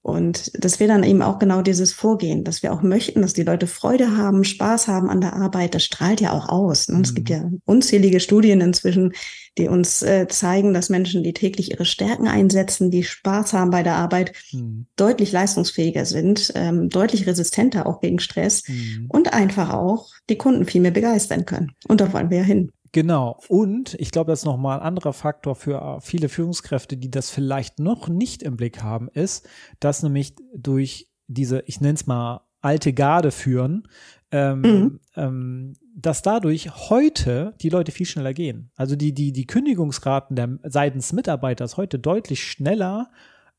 Und 0.03 0.51
das 0.53 0.79
wäre 0.79 0.91
dann 0.91 1.03
eben 1.03 1.21
auch 1.21 1.37
genau 1.37 1.61
dieses 1.61 1.93
Vorgehen, 1.93 2.43
dass 2.43 2.63
wir 2.63 2.73
auch 2.73 2.81
möchten, 2.81 3.21
dass 3.21 3.33
die 3.33 3.43
Leute 3.43 3.67
Freude 3.67 4.17
haben, 4.17 4.43
Spaß 4.43 4.87
haben 4.87 5.09
an 5.09 5.21
der 5.21 5.33
Arbeit. 5.33 5.75
Das 5.75 5.83
strahlt 5.83 6.21
ja 6.21 6.31
auch 6.31 6.49
aus. 6.49 6.87
Ne? 6.87 6.97
Mhm. 6.97 7.03
Es 7.03 7.13
gibt 7.13 7.29
mhm. 7.29 7.35
ja 7.35 7.49
unzählige 7.65 8.19
Studien 8.19 8.61
inzwischen, 8.61 9.13
die 9.59 9.67
uns 9.67 10.01
äh, 10.01 10.27
zeigen, 10.27 10.73
dass 10.73 10.89
Menschen, 10.89 11.23
die 11.23 11.33
täglich 11.33 11.71
ihre 11.71 11.85
Stärken 11.85 12.27
einsetzen, 12.27 12.89
die 12.89 13.03
Spaß 13.03 13.53
haben 13.53 13.69
bei 13.69 13.83
der 13.83 13.95
Arbeit, 13.95 14.33
mhm. 14.51 14.87
deutlich 14.95 15.31
leistungsfähiger 15.31 16.05
sind, 16.05 16.51
ähm, 16.55 16.89
deutlich 16.89 17.27
resistenter 17.27 17.85
auch 17.85 18.01
gegen 18.01 18.19
Stress 18.19 18.63
mhm. 18.67 19.05
und 19.07 19.33
einfach 19.33 19.71
auch 19.71 20.09
die 20.29 20.37
Kunden 20.37 20.65
viel 20.65 20.81
mehr 20.81 20.91
begeistern 20.91 21.45
können. 21.45 21.73
Und 21.87 22.01
da 22.01 22.11
wollen 22.11 22.31
wir 22.31 22.39
ja 22.39 22.43
hin. 22.43 22.71
Genau. 22.91 23.39
Und 23.47 23.93
ich 23.95 24.11
glaube, 24.11 24.31
das 24.31 24.39
ist 24.39 24.45
nochmal 24.45 24.79
ein 24.79 24.85
anderer 24.85 25.13
Faktor 25.13 25.55
für 25.55 25.81
äh, 25.81 26.01
viele 26.01 26.29
Führungskräfte, 26.29 26.97
die 26.97 27.09
das 27.09 27.29
vielleicht 27.29 27.79
noch 27.79 28.09
nicht 28.09 28.43
im 28.43 28.57
Blick 28.57 28.83
haben, 28.83 29.07
ist, 29.09 29.47
dass 29.79 30.03
nämlich 30.03 30.35
durch 30.53 31.09
diese, 31.27 31.63
ich 31.67 31.79
nenne 31.79 31.93
es 31.93 32.05
mal, 32.05 32.41
alte 32.61 32.93
Garde 32.93 33.31
führen, 33.31 33.87
ähm, 34.31 34.61
mhm. 34.61 34.99
ähm, 35.15 35.73
dass 35.95 36.21
dadurch 36.21 36.89
heute 36.89 37.53
die 37.61 37.69
Leute 37.69 37.91
viel 37.91 38.05
schneller 38.05 38.33
gehen. 38.33 38.71
Also 38.75 38.95
die, 38.95 39.13
die, 39.13 39.31
die 39.31 39.47
Kündigungsraten 39.47 40.35
der 40.35 40.59
seitens 40.63 41.11
Mitarbeiters 41.11 41.77
heute 41.77 41.99
deutlich 41.99 42.43
schneller 42.43 43.09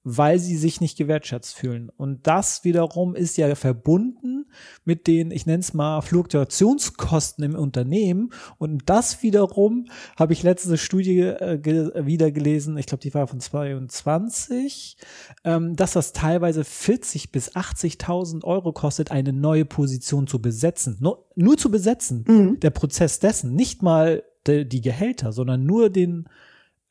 weil 0.05 0.39
sie 0.39 0.57
sich 0.57 0.81
nicht 0.81 0.99
gewertschätzt 0.99 1.55
fühlen. 1.55 1.91
Und 1.97 2.27
das 2.27 2.65
wiederum 2.65 3.15
ist 3.15 3.37
ja 3.37 3.55
verbunden 3.55 4.47
mit 4.85 5.07
den, 5.07 5.31
ich 5.31 5.47
nenne 5.47 5.61
es 5.61 5.75
mal, 5.75 6.01
Fluktuationskosten 6.01 7.45
im 7.45 7.55
Unternehmen. 7.55 8.33
Und 8.59 8.83
das 8.87 9.23
wiederum 9.23 9.87
habe 10.17 10.33
ich 10.33 10.43
letzte 10.43 10.77
Studie 10.77 11.21
äh, 11.21 12.05
wieder 12.05 12.31
gelesen, 12.33 12.77
ich 12.77 12.87
glaube, 12.87 13.03
die 13.03 13.15
war 13.15 13.27
von 13.27 13.41
22, 13.41 14.97
ähm, 15.45 15.77
dass 15.77 15.93
das 15.93 16.13
teilweise 16.13 16.65
40 16.65 17.31
bis 17.31 17.55
80.000 17.55 18.45
Euro 18.45 18.73
kostet, 18.73 19.11
eine 19.11 19.33
neue 19.33 19.65
Position 19.65 20.27
zu 20.27 20.41
besetzen. 20.43 20.97
Nur, 21.01 21.27
nur 21.37 21.57
zu 21.57 21.71
besetzen. 21.71 22.25
Mhm. 22.27 22.61
Der 22.61 22.71
Prozess 22.71 23.21
dessen, 23.21 23.55
nicht 23.55 23.83
mal 23.83 24.25
die, 24.47 24.69
die 24.69 24.81
Gehälter, 24.81 25.33
sondern 25.33 25.65
nur 25.65 25.91
den 25.91 26.29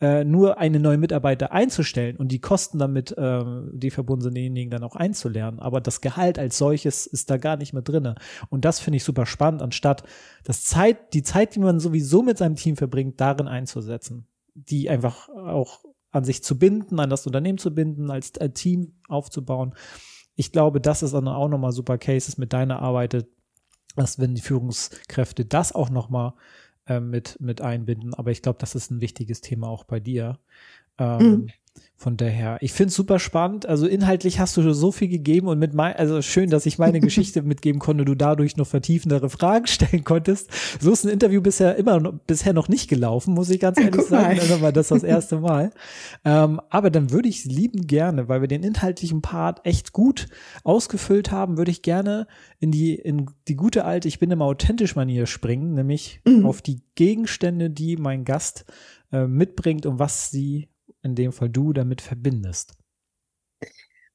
äh, 0.01 0.23
nur 0.23 0.57
eine 0.57 0.79
neue 0.79 0.97
Mitarbeiter 0.97 1.51
einzustellen 1.51 2.17
und 2.17 2.29
die 2.29 2.41
Kosten 2.41 2.79
damit, 2.79 3.15
äh, 3.17 3.43
die 3.71 3.91
verbunden 3.91 4.33
denjenigen 4.33 4.71
dann 4.71 4.83
auch 4.83 4.95
einzulernen. 4.95 5.59
Aber 5.59 5.79
das 5.79 6.01
Gehalt 6.01 6.39
als 6.39 6.57
solches 6.57 7.05
ist 7.05 7.29
da 7.29 7.37
gar 7.37 7.55
nicht 7.55 7.73
mehr 7.73 7.83
drinne. 7.83 8.15
Und 8.49 8.65
das 8.65 8.79
finde 8.79 8.97
ich 8.97 9.03
super 9.03 9.27
spannend, 9.27 9.61
anstatt 9.61 10.03
das 10.43 10.65
Zeit, 10.65 11.13
die 11.13 11.21
Zeit, 11.21 11.53
die 11.53 11.59
man 11.59 11.79
sowieso 11.79 12.23
mit 12.23 12.39
seinem 12.39 12.55
Team 12.55 12.77
verbringt, 12.77 13.21
darin 13.21 13.47
einzusetzen. 13.47 14.27
Die 14.55 14.89
einfach 14.89 15.29
auch 15.29 15.85
an 16.09 16.23
sich 16.23 16.43
zu 16.43 16.57
binden, 16.57 16.99
an 16.99 17.11
das 17.11 17.27
Unternehmen 17.27 17.59
zu 17.59 17.73
binden, 17.73 18.09
als, 18.09 18.37
als 18.39 18.59
Team 18.59 18.95
aufzubauen. 19.07 19.75
Ich 20.35 20.51
glaube, 20.51 20.81
das 20.81 21.03
ist 21.03 21.13
dann 21.13 21.27
auch 21.27 21.47
nochmal 21.47 21.71
super 21.73 21.99
Cases 21.99 22.39
mit 22.39 22.53
deiner 22.53 22.81
Arbeit, 22.81 23.27
dass 23.95 24.17
wenn 24.17 24.33
die 24.33 24.41
Führungskräfte 24.41 25.45
das 25.45 25.73
auch 25.73 25.91
nochmal 25.91 26.33
äh, 26.91 26.99
mit, 26.99 27.39
mit 27.39 27.61
einbinden. 27.61 28.13
Aber 28.13 28.31
ich 28.31 28.41
glaube, 28.41 28.59
das 28.59 28.75
ist 28.75 28.91
ein 28.91 29.01
wichtiges 29.01 29.41
Thema 29.41 29.67
auch 29.67 29.83
bei 29.83 29.99
dir. 29.99 30.39
Ähm, 30.97 31.31
mhm. 31.31 31.47
Von 32.01 32.17
daher, 32.17 32.57
ich 32.61 32.73
finde 32.73 32.87
es 32.87 32.95
super 32.95 33.19
spannend. 33.19 33.67
Also 33.67 33.85
inhaltlich 33.85 34.39
hast 34.39 34.57
du 34.57 34.73
so 34.73 34.91
viel 34.91 35.07
gegeben 35.07 35.47
und 35.47 35.59
mit 35.59 35.75
mein, 35.75 35.95
also 35.95 36.23
schön, 36.23 36.49
dass 36.49 36.65
ich 36.65 36.79
meine 36.79 36.99
Geschichte 36.99 37.43
mitgeben 37.43 37.79
konnte, 37.79 38.05
du 38.05 38.15
dadurch 38.15 38.57
noch 38.57 38.65
vertiefendere 38.65 39.29
Fragen 39.29 39.67
stellen 39.67 40.03
konntest. 40.03 40.49
So 40.79 40.91
ist 40.91 41.03
ein 41.03 41.11
Interview 41.11 41.43
bisher 41.43 41.75
immer 41.75 41.99
noch, 41.99 42.13
bisher 42.25 42.53
noch 42.53 42.69
nicht 42.69 42.89
gelaufen, 42.89 43.35
muss 43.35 43.51
ich 43.51 43.59
ganz 43.59 43.79
ehrlich 43.79 44.01
sagen. 44.01 44.39
Also 44.39 44.61
war 44.61 44.71
das 44.71 44.87
das 44.87 45.03
erste 45.03 45.41
Mal. 45.41 45.69
ähm, 46.25 46.59
aber 46.71 46.89
dann 46.89 47.11
würde 47.11 47.29
ich 47.29 47.45
lieben 47.45 47.85
gerne, 47.85 48.27
weil 48.27 48.41
wir 48.41 48.47
den 48.47 48.63
inhaltlichen 48.63 49.21
Part 49.21 49.63
echt 49.63 49.93
gut 49.93 50.25
ausgefüllt 50.63 51.31
haben, 51.31 51.59
würde 51.59 51.69
ich 51.69 51.83
gerne 51.83 52.25
in 52.59 52.71
die, 52.71 52.95
in 52.95 53.29
die 53.47 53.55
gute 53.55 53.85
alte, 53.85 54.07
ich 54.07 54.17
bin 54.17 54.31
immer 54.31 54.45
authentisch 54.45 54.95
Manier 54.95 55.27
springen, 55.27 55.75
nämlich 55.75 56.21
mhm. 56.25 56.47
auf 56.47 56.63
die 56.63 56.81
Gegenstände, 56.95 57.69
die 57.69 57.95
mein 57.97 58.25
Gast 58.25 58.65
äh, 59.11 59.27
mitbringt 59.27 59.85
und 59.85 59.99
was 59.99 60.31
sie 60.31 60.70
in 61.03 61.15
dem 61.15 61.31
Fall 61.31 61.49
du 61.49 61.73
damit 61.73 62.01
verbindest? 62.01 62.73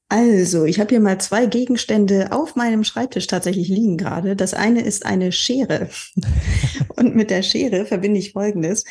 Also, 0.09 0.63
ich 0.63 0.79
habe 0.79 0.89
hier 0.89 1.01
mal 1.01 1.19
zwei 1.19 1.47
Gegenstände 1.47 2.31
auf 2.31 2.55
meinem 2.55 2.85
Schreibtisch 2.85 3.27
tatsächlich 3.27 3.67
liegen 3.67 3.97
gerade. 3.97 4.37
Das 4.37 4.53
eine 4.53 4.81
ist 4.81 5.05
eine 5.05 5.33
Schere. 5.33 5.89
Und 6.95 7.13
mit 7.13 7.29
der 7.29 7.43
Schere 7.43 7.85
verbinde 7.85 8.19
ich 8.19 8.31
Folgendes, 8.31 8.85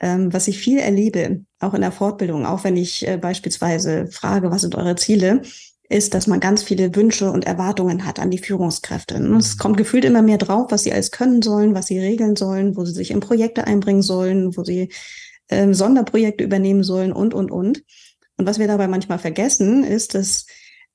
ähm, 0.00 0.32
was 0.32 0.48
ich 0.48 0.58
viel 0.58 0.78
erlebe, 0.78 1.44
auch 1.60 1.74
in 1.74 1.82
der 1.82 1.92
Fortbildung, 1.92 2.46
auch 2.46 2.64
wenn 2.64 2.76
ich 2.76 3.06
äh, 3.06 3.16
beispielsweise 3.16 4.08
frage, 4.08 4.50
was 4.50 4.62
sind 4.62 4.74
eure 4.74 4.96
Ziele, 4.96 5.42
ist, 5.88 6.14
dass 6.14 6.26
man 6.26 6.40
ganz 6.40 6.64
viele 6.64 6.94
Wünsche 6.96 7.30
und 7.30 7.46
Erwartungen 7.46 8.04
hat 8.04 8.18
an 8.18 8.32
die 8.32 8.38
Führungskräfte. 8.38 9.14
Und 9.14 9.36
es 9.36 9.54
mhm. 9.54 9.58
kommt 9.58 9.76
gefühlt 9.76 10.04
immer 10.04 10.22
mehr 10.22 10.38
drauf, 10.38 10.66
was 10.70 10.82
sie 10.82 10.92
alles 10.92 11.12
können 11.12 11.42
sollen, 11.42 11.74
was 11.74 11.86
sie 11.86 12.00
regeln 12.00 12.34
sollen, 12.34 12.76
wo 12.76 12.84
sie 12.84 12.92
sich 12.92 13.12
in 13.12 13.20
Projekte 13.20 13.68
einbringen 13.68 14.02
sollen, 14.02 14.56
wo 14.56 14.64
sie 14.64 14.90
ähm, 15.48 15.74
Sonderprojekte 15.74 16.44
übernehmen 16.44 16.82
sollen 16.82 17.12
und, 17.12 17.34
und, 17.34 17.50
und. 17.50 17.82
Und 18.36 18.46
was 18.46 18.58
wir 18.58 18.66
dabei 18.66 18.88
manchmal 18.88 19.18
vergessen, 19.18 19.84
ist, 19.84 20.14
dass 20.14 20.46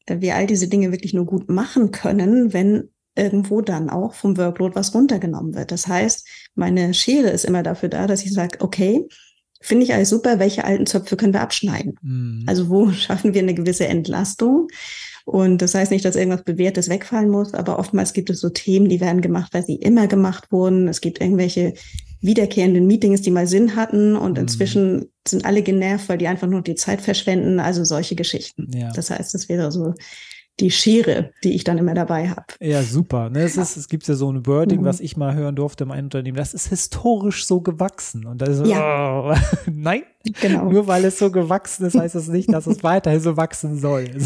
äh, 0.06 0.18
wir 0.20 0.36
all 0.36 0.48
diese 0.48 0.68
Dinge 0.68 0.92
wirklich 0.92 1.14
nur 1.14 1.26
gut 1.26 1.50
machen 1.50 1.92
können, 1.92 2.54
wenn 2.54 2.90
irgendwo 3.16 3.62
dann 3.62 3.90
auch 3.90 4.14
vom 4.14 4.38
Workload 4.38 4.76
was 4.76 4.94
runtergenommen 4.96 5.54
wird. 5.54 5.72
Das 5.72 5.88
heißt, 5.88 6.28
meine 6.56 6.94
Schere 6.94 7.30
ist 7.30 7.46
immer 7.46 7.64
dafür 7.64 7.90
da, 7.90 8.08
dass 8.08 8.24
ich 8.24 8.34
sage, 8.34 8.60
okay, 8.62 9.06
finde 9.62 9.84
ich 9.84 9.94
alles 9.94 10.10
super, 10.10 10.40
welche 10.40 10.64
alten 10.64 10.86
Zöpfe 10.86 11.18
können 11.18 11.34
wir 11.34 11.42
abschneiden? 11.42 11.96
Mhm. 12.02 12.46
Also 12.48 12.70
wo 12.70 12.92
schaffen 12.92 13.34
wir 13.34 13.42
eine 13.42 13.54
gewisse 13.54 13.88
Entlastung? 13.88 14.68
Und 15.26 15.62
das 15.62 15.76
heißt 15.76 15.92
nicht, 15.92 16.04
dass 16.04 16.16
irgendwas 16.16 16.44
Bewährtes 16.44 16.90
wegfallen 16.90 17.30
muss, 17.30 17.54
aber 17.54 17.78
oftmals 17.78 18.14
gibt 18.14 18.30
es 18.30 18.40
so 18.40 18.50
Themen, 18.50 18.90
die 18.90 19.02
werden 19.02 19.22
gemacht, 19.22 19.54
weil 19.54 19.64
sie 19.64 19.76
immer 19.76 20.08
gemacht 20.08 20.52
wurden. 20.52 20.88
Es 20.88 21.00
gibt 21.00 21.22
irgendwelche 21.22 21.74
wiederkehrenden 22.22 22.88
Meetings, 22.88 23.22
die 23.22 23.32
mal 23.32 23.48
Sinn 23.48 23.76
hatten 23.76 24.16
und 24.16 24.34
mhm. 24.34 24.42
inzwischen 24.42 25.10
sind 25.28 25.46
alle 25.46 25.62
genervt, 25.62 26.08
weil 26.10 26.18
die 26.18 26.28
einfach 26.28 26.48
nur 26.48 26.62
die 26.62 26.76
Zeit 26.76 27.02
verschwenden. 27.02 27.60
Also 27.60 27.84
solche 27.84 28.16
Geschichten. 28.16 28.70
Ja. 28.74 28.92
Das 28.92 29.10
heißt, 29.10 29.36
es 29.36 29.50
wäre 29.50 29.72
so 29.72 29.94
die 30.60 30.70
Schere, 30.70 31.32
die 31.44 31.54
ich 31.54 31.64
dann 31.64 31.78
immer 31.78 31.94
dabei 31.94 32.30
habe. 32.30 32.46
Ja, 32.60 32.84
super. 32.84 33.30
Ne, 33.30 33.42
es, 33.42 33.58
ist, 33.58 33.78
es 33.78 33.88
gibt 33.88 34.08
ja 34.08 34.14
so 34.14 34.32
ein 34.32 34.46
Wording, 34.46 34.82
mhm. 34.82 34.86
was 34.86 35.00
ich 35.00 35.18
mal 35.18 35.34
hören 35.34 35.56
durfte 35.56 35.86
in 35.86 35.92
einem 35.92 36.06
Unternehmen. 36.06 36.38
Das 36.38 36.54
ist 36.54 36.68
historisch 36.68 37.46
so 37.46 37.62
gewachsen. 37.62 38.26
Und 38.28 38.42
da 38.42 38.46
ist 38.46 38.58
so, 38.58 38.66
ja. 38.66 39.32
oh, 39.32 39.36
nein, 39.72 40.04
genau. 40.40 40.70
nur 40.70 40.88
weil 40.88 41.04
es 41.06 41.18
so 41.18 41.32
gewachsen 41.32 41.86
ist, 41.86 41.98
heißt 41.98 42.16
das 42.16 42.28
nicht, 42.28 42.54
dass 42.54 42.68
es 42.68 42.84
weiterhin 42.84 43.22
so 43.22 43.38
wachsen 43.38 43.80
soll. 43.80 44.10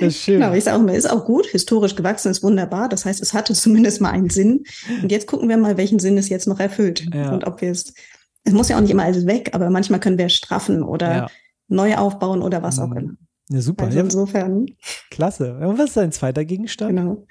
Das 0.00 0.08
ist 0.14 0.22
schön. 0.22 0.40
Genau, 0.40 0.52
ich 0.52 0.64
sage 0.64 0.82
auch 0.82 0.94
ist 0.94 1.10
auch 1.10 1.24
gut. 1.24 1.46
Historisch 1.46 1.94
gewachsen 1.94 2.30
ist 2.30 2.42
wunderbar. 2.42 2.88
Das 2.88 3.04
heißt, 3.04 3.20
es 3.20 3.34
hatte 3.34 3.54
zumindest 3.54 4.00
mal 4.00 4.10
einen 4.10 4.30
Sinn. 4.30 4.64
Und 5.02 5.10
jetzt 5.10 5.26
gucken 5.26 5.48
wir 5.48 5.56
mal, 5.56 5.76
welchen 5.76 5.98
Sinn 5.98 6.18
es 6.18 6.28
jetzt 6.28 6.46
noch 6.46 6.60
erfüllt. 6.60 7.06
Ja. 7.12 7.32
Und 7.32 7.46
ob 7.46 7.60
wir 7.60 7.70
es, 7.70 7.94
es 8.44 8.52
muss 8.52 8.68
ja 8.68 8.76
auch 8.76 8.80
nicht 8.80 8.90
immer 8.90 9.04
alles 9.04 9.26
weg, 9.26 9.50
aber 9.52 9.70
manchmal 9.70 10.00
können 10.00 10.18
wir 10.18 10.28
straffen 10.28 10.82
oder 10.82 11.14
ja. 11.14 11.26
neu 11.68 11.96
aufbauen 11.96 12.42
oder 12.42 12.62
was 12.62 12.78
auch 12.78 12.88
mhm. 12.88 12.96
immer. 12.96 13.12
Ja, 13.50 13.60
super. 13.60 13.84
Also 13.84 13.98
insofern. 13.98 14.66
Klasse. 15.10 15.54
Und 15.58 15.78
was 15.78 15.88
ist 15.88 15.96
dein 15.98 16.12
zweiter 16.12 16.44
Gegenstand? 16.44 16.96
Genau. 16.96 17.26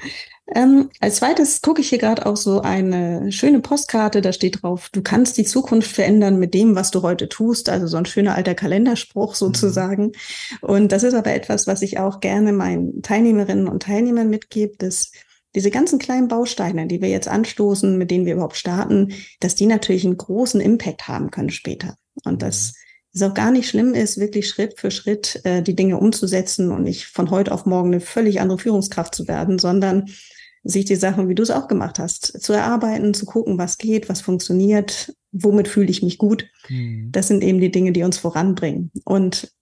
Ähm, 0.54 0.90
als 1.00 1.16
zweites 1.16 1.62
gucke 1.62 1.82
ich 1.82 1.90
hier 1.90 1.98
gerade 1.98 2.26
auch 2.26 2.38
so 2.38 2.62
eine 2.62 3.32
schöne 3.32 3.62
Postkarte, 3.62 4.22
da 4.22 4.32
steht 4.32 4.62
drauf, 4.62 4.90
du 4.92 5.02
kannst 5.02 5.38
die 5.38 5.46
Zukunft 5.46 5.92
verändern 5.92 6.38
mit 6.38 6.54
dem, 6.54 6.76
was 6.76 6.92
du 6.92 7.02
heute 7.02 7.30
tust. 7.30 7.70
Also 7.70 7.88
so 7.88 7.98
ein 7.98 8.06
schöner 8.06 8.36
alter 8.36 8.54
Kalenderspruch 8.54 9.32
mhm. 9.32 9.38
sozusagen. 9.38 10.04
Mhm. 10.04 10.12
Und 10.62 10.92
das 10.92 11.02
ist 11.02 11.16
aber 11.16 11.34
etwas, 11.34 11.66
was 11.66 11.82
ich 11.82 11.98
auch 11.98 12.20
gerne 12.20 12.54
meinen 12.54 13.02
Teilnehmerinnen 13.02 13.68
und 13.68 13.84
Teilnehmern 13.84 14.30
mitgebe, 14.30 14.76
dass 14.78 15.12
diese 15.56 15.72
ganzen 15.72 15.98
kleinen 15.98 16.28
Bausteine, 16.28 16.88
die 16.88 17.02
wir 17.02 17.10
jetzt 17.10 17.28
anstoßen, 17.28 17.98
mit 17.98 18.12
denen 18.12 18.26
wir 18.26 18.34
überhaupt 18.34 18.58
starten, 18.58 19.14
dass 19.40 19.56
die 19.56 19.68
natürlich 19.68 20.06
einen 20.06 20.18
großen 20.18 20.62
Impact 20.62 21.08
haben 21.08 21.32
können 21.32 21.52
später. 21.52 21.96
Und 22.24 22.44
das 22.44 22.74
mhm 22.74 22.83
es 23.14 23.22
auch 23.22 23.34
gar 23.34 23.52
nicht 23.52 23.70
schlimm 23.70 23.94
ist, 23.94 24.20
wirklich 24.20 24.50
Schritt 24.50 24.80
für 24.80 24.92
Schritt 24.92 25.42
äh, 25.44 25.62
die 25.62 25.76
Dinge 25.76 25.98
umzusetzen 25.98 26.72
und 26.72 26.84
nicht 26.84 27.06
von 27.06 27.30
heute 27.30 27.52
auf 27.52 27.66
morgen 27.66 27.90
eine 27.90 28.00
völlig 28.00 28.42
andere 28.42 28.58
Führungskraft 28.58 29.14
zu 29.14 29.28
werden, 29.28 29.60
sondern 29.60 30.10
sich 30.64 30.86
die 30.86 30.96
Sachen, 30.96 31.28
wie 31.30 31.36
du 31.36 31.44
es 31.44 31.52
auch 31.52 31.68
gemacht 31.68 32.00
hast, 32.00 32.42
zu 32.42 32.54
erarbeiten, 32.54 33.14
zu 33.14 33.26
gucken, 33.26 33.58
was 33.58 33.78
geht, 33.78 34.10
was 34.10 34.22
funktioniert, 34.22 35.14
womit 35.32 35.68
fühle 35.68 35.90
ich 35.90 36.02
mich 36.02 36.18
gut. 36.18 36.46
Mhm. 36.70 37.10
Das 37.12 37.28
sind 37.28 37.44
eben 37.44 37.60
die 37.60 37.72
Dinge, 37.72 37.92
die 37.92 38.04
uns 38.04 38.18
voranbringen. 38.18 38.92
Und 39.04 39.54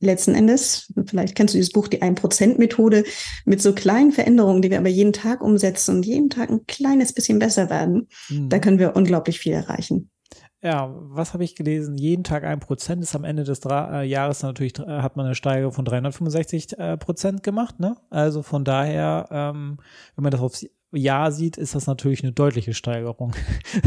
letzten 0.00 0.34
Endes, 0.34 0.92
vielleicht 1.06 1.34
kennst 1.34 1.54
du 1.54 1.58
dieses 1.58 1.72
Buch, 1.72 1.88
die 1.88 2.02
1%-Methode, 2.02 3.04
mit 3.44 3.60
so 3.60 3.74
kleinen 3.74 4.12
Veränderungen, 4.12 4.62
die 4.62 4.70
wir 4.70 4.78
aber 4.78 4.88
jeden 4.88 5.12
Tag 5.12 5.42
umsetzen 5.42 5.96
und 5.96 6.06
jeden 6.06 6.30
Tag 6.30 6.50
ein 6.50 6.66
kleines 6.66 7.12
bisschen 7.12 7.38
besser 7.38 7.68
werden, 7.68 8.08
mhm. 8.28 8.48
da 8.48 8.58
können 8.58 8.78
wir 8.78 8.96
unglaublich 8.96 9.38
viel 9.38 9.52
erreichen. 9.52 10.10
Ja, 10.60 10.92
was 10.92 11.34
habe 11.34 11.44
ich 11.44 11.54
gelesen? 11.54 11.96
Jeden 11.96 12.24
Tag 12.24 12.42
ein 12.42 12.58
Prozent 12.58 13.02
ist 13.02 13.14
am 13.14 13.22
Ende 13.24 13.44
des 13.44 13.60
Dra 13.60 14.02
äh, 14.02 14.04
Jahres 14.04 14.42
natürlich, 14.42 14.76
äh, 14.80 14.86
hat 14.86 15.16
man 15.16 15.26
eine 15.26 15.36
Steigerung 15.36 15.72
von 15.72 15.84
365 15.84 16.78
äh, 16.78 16.96
Prozent 16.96 17.44
gemacht. 17.44 17.78
Ne? 17.78 17.96
Also 18.10 18.42
von 18.42 18.64
daher, 18.64 19.28
ähm, 19.30 19.78
wenn 20.16 20.22
man 20.24 20.32
das 20.32 20.40
aufs 20.40 20.66
Jahr 20.90 21.30
sieht, 21.30 21.58
ist 21.58 21.76
das 21.76 21.86
natürlich 21.86 22.24
eine 22.24 22.32
deutliche 22.32 22.74
Steigerung. 22.74 23.34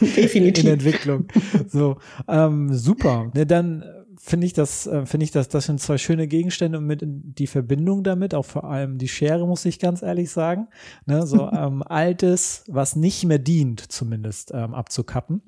Definitiv. 0.00 0.64
In 0.64 0.70
Entwicklung. 0.70 1.28
So, 1.68 1.98
ähm, 2.28 2.72
super. 2.72 3.30
Ne, 3.34 3.44
dann 3.44 3.84
finde 4.18 4.46
ich 4.46 4.52
das, 4.52 4.86
äh, 4.86 5.06
finde 5.06 5.24
ich 5.24 5.30
das, 5.30 5.48
das 5.48 5.66
sind 5.66 5.80
zwei 5.80 5.98
schöne 5.98 6.26
Gegenstände 6.26 6.78
und 6.78 6.86
mit 6.86 7.02
die 7.04 7.46
Verbindung 7.46 8.02
damit, 8.02 8.34
auch 8.34 8.44
vor 8.44 8.64
allem 8.64 8.98
die 8.98 9.08
Schere, 9.08 9.46
muss 9.46 9.64
ich 9.64 9.78
ganz 9.78 10.02
ehrlich 10.02 10.30
sagen. 10.30 10.68
Ne, 11.06 11.26
so 11.26 11.50
ähm, 11.52 11.82
altes, 11.82 12.64
was 12.68 12.96
nicht 12.96 13.24
mehr 13.24 13.38
dient, 13.38 13.80
zumindest 13.80 14.52
ähm, 14.54 14.74
abzukappen. 14.74 15.42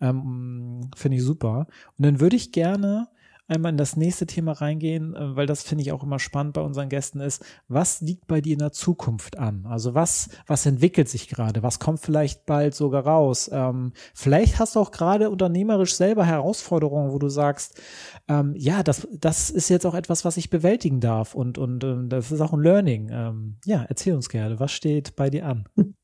Ähm, 0.00 0.90
finde 0.96 1.18
ich 1.18 1.22
super. 1.22 1.66
Und 1.96 2.06
dann 2.06 2.20
würde 2.20 2.36
ich 2.36 2.52
gerne 2.52 3.08
einmal 3.48 3.72
in 3.72 3.78
das 3.78 3.96
nächste 3.96 4.26
Thema 4.26 4.52
reingehen, 4.52 5.14
äh, 5.14 5.36
weil 5.36 5.46
das 5.46 5.62
finde 5.62 5.82
ich 5.82 5.92
auch 5.92 6.02
immer 6.02 6.18
spannend 6.18 6.52
bei 6.54 6.60
unseren 6.60 6.88
Gästen 6.88 7.20
ist, 7.20 7.44
was 7.66 8.00
liegt 8.00 8.26
bei 8.26 8.40
dir 8.40 8.52
in 8.52 8.58
der 8.60 8.72
Zukunft 8.72 9.38
an? 9.38 9.66
Also 9.66 9.94
was, 9.94 10.28
was 10.46 10.66
entwickelt 10.66 11.08
sich 11.08 11.28
gerade? 11.28 11.62
Was 11.62 11.80
kommt 11.80 12.00
vielleicht 12.00 12.46
bald 12.46 12.74
sogar 12.74 13.06
raus? 13.06 13.50
Ähm, 13.52 13.92
vielleicht 14.14 14.58
hast 14.58 14.76
du 14.76 14.80
auch 14.80 14.90
gerade 14.90 15.30
unternehmerisch 15.30 15.96
selber 15.96 16.24
Herausforderungen, 16.24 17.12
wo 17.12 17.18
du 17.18 17.28
sagst, 17.28 17.80
ähm, 18.28 18.54
ja, 18.56 18.82
das, 18.82 19.08
das 19.18 19.50
ist 19.50 19.70
jetzt 19.70 19.86
auch 19.86 19.94
etwas, 19.94 20.24
was 20.24 20.36
ich 20.36 20.50
bewältigen 20.50 21.00
darf 21.00 21.34
und, 21.34 21.58
und 21.58 21.82
ähm, 21.84 22.08
das 22.08 22.30
ist 22.30 22.40
auch 22.40 22.52
ein 22.52 22.60
Learning. 22.60 23.08
Ähm, 23.10 23.56
ja, 23.64 23.84
erzähl 23.88 24.14
uns 24.14 24.28
gerne, 24.28 24.60
was 24.60 24.72
steht 24.72 25.16
bei 25.16 25.30
dir 25.30 25.46
an? 25.46 25.68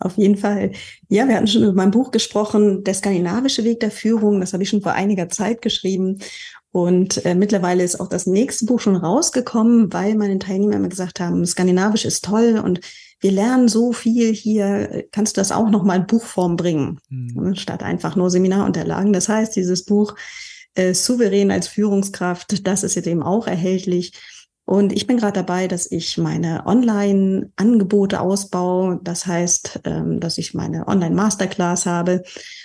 Auf 0.00 0.16
jeden 0.16 0.36
Fall. 0.36 0.72
Ja, 1.08 1.26
wir 1.26 1.36
hatten 1.36 1.48
schon 1.48 1.64
über 1.64 1.72
mein 1.72 1.90
Buch 1.90 2.10
gesprochen, 2.10 2.84
Der 2.84 2.94
skandinavische 2.94 3.64
Weg 3.64 3.80
der 3.80 3.90
Führung. 3.90 4.40
Das 4.40 4.52
habe 4.52 4.62
ich 4.62 4.68
schon 4.68 4.82
vor 4.82 4.92
einiger 4.92 5.28
Zeit 5.28 5.60
geschrieben. 5.60 6.18
Und 6.70 7.24
äh, 7.24 7.34
mittlerweile 7.34 7.82
ist 7.82 7.98
auch 7.98 8.08
das 8.08 8.26
nächste 8.26 8.66
Buch 8.66 8.80
schon 8.80 8.96
rausgekommen, 8.96 9.92
weil 9.92 10.14
meine 10.14 10.38
Teilnehmer 10.38 10.74
immer 10.74 10.88
gesagt 10.88 11.18
haben, 11.18 11.44
Skandinavisch 11.46 12.04
ist 12.04 12.24
toll 12.24 12.60
und 12.62 12.80
wir 13.20 13.32
lernen 13.32 13.68
so 13.68 13.92
viel 13.92 14.32
hier. 14.32 15.06
Kannst 15.10 15.36
du 15.36 15.40
das 15.40 15.50
auch 15.50 15.70
noch 15.70 15.82
mal 15.82 15.96
in 15.96 16.06
Buchform 16.06 16.56
bringen, 16.56 17.00
mhm. 17.08 17.54
statt 17.56 17.82
einfach 17.82 18.16
nur 18.16 18.30
Seminarunterlagen? 18.30 19.12
Das 19.12 19.28
heißt, 19.28 19.56
dieses 19.56 19.84
Buch 19.84 20.14
äh, 20.74 20.94
Souverän 20.94 21.50
als 21.50 21.68
Führungskraft, 21.68 22.66
das 22.66 22.84
ist 22.84 22.94
jetzt 22.94 23.08
eben 23.08 23.22
auch 23.22 23.46
erhältlich. 23.46 24.12
Und 24.68 24.92
ich 24.92 25.06
bin 25.06 25.16
gerade 25.16 25.32
dabei, 25.32 25.66
dass 25.66 25.90
ich 25.90 26.18
meine 26.18 26.66
Online-Angebote 26.66 28.20
ausbaue. 28.20 29.00
Das 29.02 29.24
heißt, 29.24 29.80
ähm, 29.84 30.20
dass 30.20 30.36
ich 30.36 30.52
meine 30.52 30.86
Online-Masterclass 30.86 31.86
habe, 31.86 32.22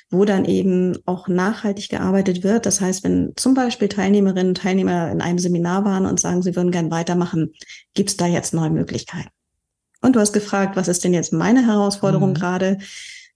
wo 0.10 0.26
dann 0.26 0.44
eben 0.44 0.98
auch 1.06 1.30
nachhaltig 1.30 1.88
gearbeitet 1.88 2.44
wird. 2.44 2.66
Das 2.66 2.82
heißt, 2.82 3.06
wenn 3.06 3.32
zum 3.38 3.54
Beispiel 3.54 3.88
Teilnehmerinnen 3.88 4.50
und 4.50 4.58
Teilnehmer 4.58 5.10
in 5.12 5.22
einem 5.22 5.40
Seminar 5.40 5.86
waren 5.86 6.06
und 6.06 6.20
sagen, 6.20 6.42
sie 6.42 6.58
würden 6.58 6.72
gern 6.74 6.92
weitermachen, 6.92 7.54
gibt 7.94 8.10
es 8.10 8.18
da 8.18 8.28
jetzt 8.28 8.54
neue 8.54 8.72
Möglichkeiten. 8.72 9.30
Und 10.02 10.18
du 10.18 10.20
hast 10.20 10.34
gefragt, 10.34 10.76
was 10.76 10.90
ist 10.90 11.06
denn 11.06 11.14
jetzt 11.14 11.32
meine 11.32 11.66
Herausforderung 11.66 12.32
mhm. 12.32 12.36
gerade? 12.36 12.78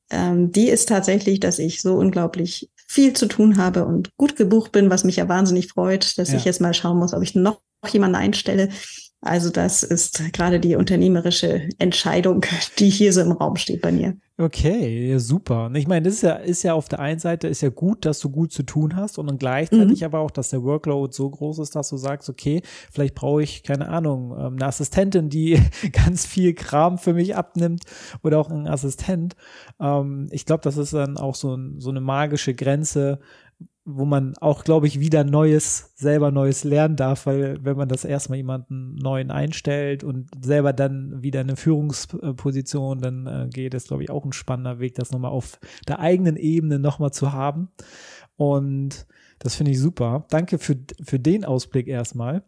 Ähm, 0.10 0.52
die 0.52 0.68
ist 0.68 0.90
tatsächlich, 0.90 1.40
dass 1.40 1.58
ich 1.58 1.82
so 1.82 1.96
unglaublich 1.96 2.70
viel 2.88 3.14
zu 3.14 3.28
tun 3.28 3.58
habe 3.58 3.86
und 3.86 4.16
gut 4.16 4.36
gebucht 4.36 4.72
bin, 4.72 4.90
was 4.90 5.04
mich 5.04 5.18
ja 5.18 5.28
wahnsinnig 5.28 5.68
freut, 5.68 6.18
dass 6.18 6.32
ja. 6.32 6.38
ich 6.38 6.46
jetzt 6.46 6.62
mal 6.62 6.74
schauen 6.74 6.98
muss, 6.98 7.14
ob 7.14 7.22
ich 7.22 7.36
noch 7.36 7.62
jemanden 7.92 8.16
einstelle. 8.16 8.70
Also 9.22 9.50
das 9.50 9.84
ist 9.84 10.22
gerade 10.34 10.60
die 10.60 10.76
unternehmerische 10.76 11.68
Entscheidung, 11.80 12.46
die 12.80 12.90
hier 12.90 13.14
so 13.14 13.22
im 13.22 13.34
Raum 13.34 13.58
steht 13.58 13.82
bei 13.82 13.92
mir. 13.92 14.18
Okay, 14.40 15.18
super. 15.18 15.72
Ich 15.74 15.88
meine, 15.88 16.04
das 16.04 16.16
ist 16.16 16.22
ja, 16.22 16.34
ist 16.34 16.62
ja 16.62 16.76
auf 16.76 16.88
der 16.88 17.00
einen 17.00 17.20
Seite 17.20 17.48
ist 17.48 17.62
ja 17.62 17.70
gut, 17.70 18.06
dass 18.06 18.20
du 18.20 18.30
gut 18.30 18.52
zu 18.52 18.62
tun 18.62 18.96
hast 18.96 19.18
und 19.18 19.26
dann 19.26 19.40
gleichzeitig 19.40 20.02
mhm. 20.02 20.06
aber 20.06 20.20
auch, 20.20 20.30
dass 20.30 20.50
der 20.50 20.62
Workload 20.62 21.12
so 21.12 21.28
groß 21.28 21.58
ist, 21.58 21.76
dass 21.76 21.90
du 21.90 21.98
sagst, 21.98 22.30
okay, 22.30 22.62
vielleicht 22.92 23.16
brauche 23.16 23.42
ich, 23.42 23.64
keine 23.64 23.90
Ahnung, 23.90 24.34
ähm, 24.38 24.54
eine 24.54 24.68
Assistentin, 24.68 25.30
die 25.30 25.60
ganz 25.92 26.28
viel 26.28 26.54
Kram 26.54 27.00
für 27.00 27.14
mich 27.14 27.36
abnimmt 27.36 27.82
oder 28.22 28.38
auch 28.38 28.52
ein 28.52 28.68
Assistent. 28.68 29.36
Ähm, 29.80 30.28
ich 30.30 30.46
glaube, 30.46 30.62
das 30.62 30.78
ist 30.78 30.94
dann 30.94 31.18
auch 31.18 31.34
so, 31.34 31.58
so 31.80 31.90
eine 31.90 32.02
magische 32.02 32.54
Grenze, 32.54 33.18
wo 33.90 34.04
man 34.04 34.36
auch, 34.40 34.66
glaube 34.66 34.86
ich, 34.86 35.00
wieder 35.00 35.24
Neues, 35.24 35.94
selber 35.96 36.30
Neues 36.30 36.66
lernen 36.66 36.98
darf, 36.98 37.26
weil 37.26 37.64
wenn 37.64 37.78
man 37.78 37.88
das 37.88 38.04
erstmal 38.04 38.36
jemanden 38.36 38.96
neuen 38.96 39.32
einstellt 39.32 40.04
und 40.04 40.30
selber 40.44 40.74
dann 40.74 41.24
wieder 41.24 41.40
eine 41.40 41.56
Führungsposition, 41.56 43.00
dann 43.00 43.28
äh, 43.28 43.48
geht 43.50 43.74
es, 43.74 43.88
glaube 43.88 44.04
ich, 44.04 44.10
auch 44.10 44.26
ein 44.26 44.34
spannender 44.34 44.80
Weg, 44.80 44.96
das 44.96 45.12
nochmal 45.12 45.32
auf 45.32 45.58
der 45.88 46.02
eigenen 46.02 46.36
Ebene 46.36 46.80
nochmal 46.80 47.12
zu 47.12 47.32
haben. 47.32 47.70
Und 48.36 49.08
das 49.40 49.56
finde 49.56 49.72
ich 49.72 49.80
super. 49.80 50.26
Danke 50.32 50.60
für, 50.60 50.76
für 51.02 51.20
den 51.20 51.46
Ausblick 51.46 51.88
erstmal. 51.88 52.44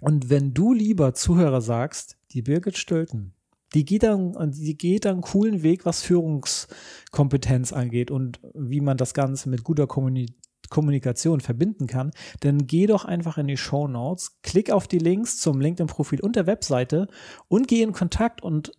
Und 0.00 0.28
wenn 0.28 0.52
du 0.52 0.74
lieber 0.74 1.14
Zuhörer 1.14 1.62
sagst, 1.62 2.18
die 2.32 2.42
Birgit 2.42 2.76
Stölten, 2.76 3.32
die 3.72 3.86
geht 3.86 4.02
dann, 4.02 4.34
die 4.50 4.76
geht 4.76 5.06
dann 5.06 5.14
einen 5.14 5.22
coolen 5.22 5.62
Weg, 5.62 5.86
was 5.86 6.02
Führungskompetenz 6.02 7.72
angeht 7.72 8.10
und 8.10 8.38
wie 8.52 8.82
man 8.82 8.98
das 8.98 9.14
Ganze 9.14 9.48
mit 9.48 9.64
guter 9.64 9.86
Kommunikation 9.86 10.42
Kommunikation 10.70 11.40
verbinden 11.40 11.86
kann, 11.86 12.10
dann 12.40 12.66
geh 12.66 12.86
doch 12.86 13.04
einfach 13.04 13.38
in 13.38 13.46
die 13.46 13.56
Show 13.56 13.88
Notes, 13.88 14.40
klick 14.42 14.70
auf 14.70 14.88
die 14.88 14.98
Links 14.98 15.38
zum 15.38 15.60
LinkedIn-Profil 15.60 16.20
und 16.20 16.36
der 16.36 16.46
Webseite 16.46 17.08
und 17.48 17.68
geh 17.68 17.82
in 17.82 17.92
Kontakt 17.92 18.42
und 18.42 18.72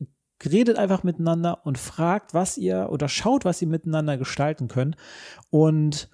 redet 0.46 0.78
einfach 0.78 1.04
miteinander 1.04 1.66
und 1.66 1.78
fragt, 1.78 2.34
was 2.34 2.58
ihr 2.58 2.90
oder 2.92 3.10
schaut, 3.10 3.46
was 3.46 3.62
ihr 3.62 3.68
miteinander 3.68 4.18
gestalten 4.18 4.68
könnt. 4.68 4.96
Und 5.50 6.10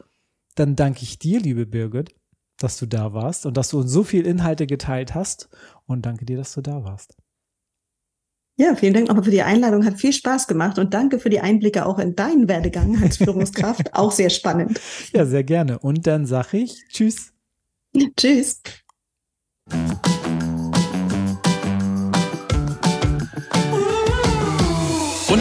dann 0.56 0.76
danke 0.76 1.04
ich 1.04 1.20
dir, 1.20 1.40
liebe 1.40 1.66
Birgit, 1.66 2.16
dass 2.58 2.78
du 2.78 2.86
da 2.86 3.14
warst 3.14 3.46
und 3.46 3.58
dass 3.58 3.70
du 3.70 3.80
uns 3.80 3.92
so 3.92 4.04
viel 4.04 4.26
Inhalte 4.26 4.66
geteilt 4.66 5.14
hast. 5.14 5.50
Und 5.86 6.06
danke 6.06 6.26
dir, 6.26 6.38
dass 6.38 6.54
du 6.54 6.62
da 6.62 6.84
warst. 6.84 7.18
Ja, 8.58 8.74
vielen 8.76 8.94
Dank 8.94 9.08
nochmal 9.10 9.26
für 9.26 9.32
die 9.32 9.42
Einladung. 9.42 9.86
Hat 9.86 10.00
viel 10.00 10.14
Spaß 10.14 10.48
gemacht 10.48 10.80
und 10.80 10.94
danke 10.94 11.20
für 11.20 11.30
die 11.30 11.42
Einblicke 11.42 11.86
auch 11.86 12.00
in 12.00 12.16
deinen 12.16 12.48
Werdegang 12.48 13.02
als 13.04 13.18
Führungskraft. 13.18 13.94
auch 13.94 14.12
sehr 14.12 14.30
spannend. 14.30 14.80
Ja, 15.14 15.26
sehr 15.26 15.44
gerne. 15.44 15.80
Und 15.80 16.08
dann 16.08 16.26
sage 16.26 16.58
ich 16.58 16.88
Tschüss. 16.88 17.34
Tschüss. 18.16 18.62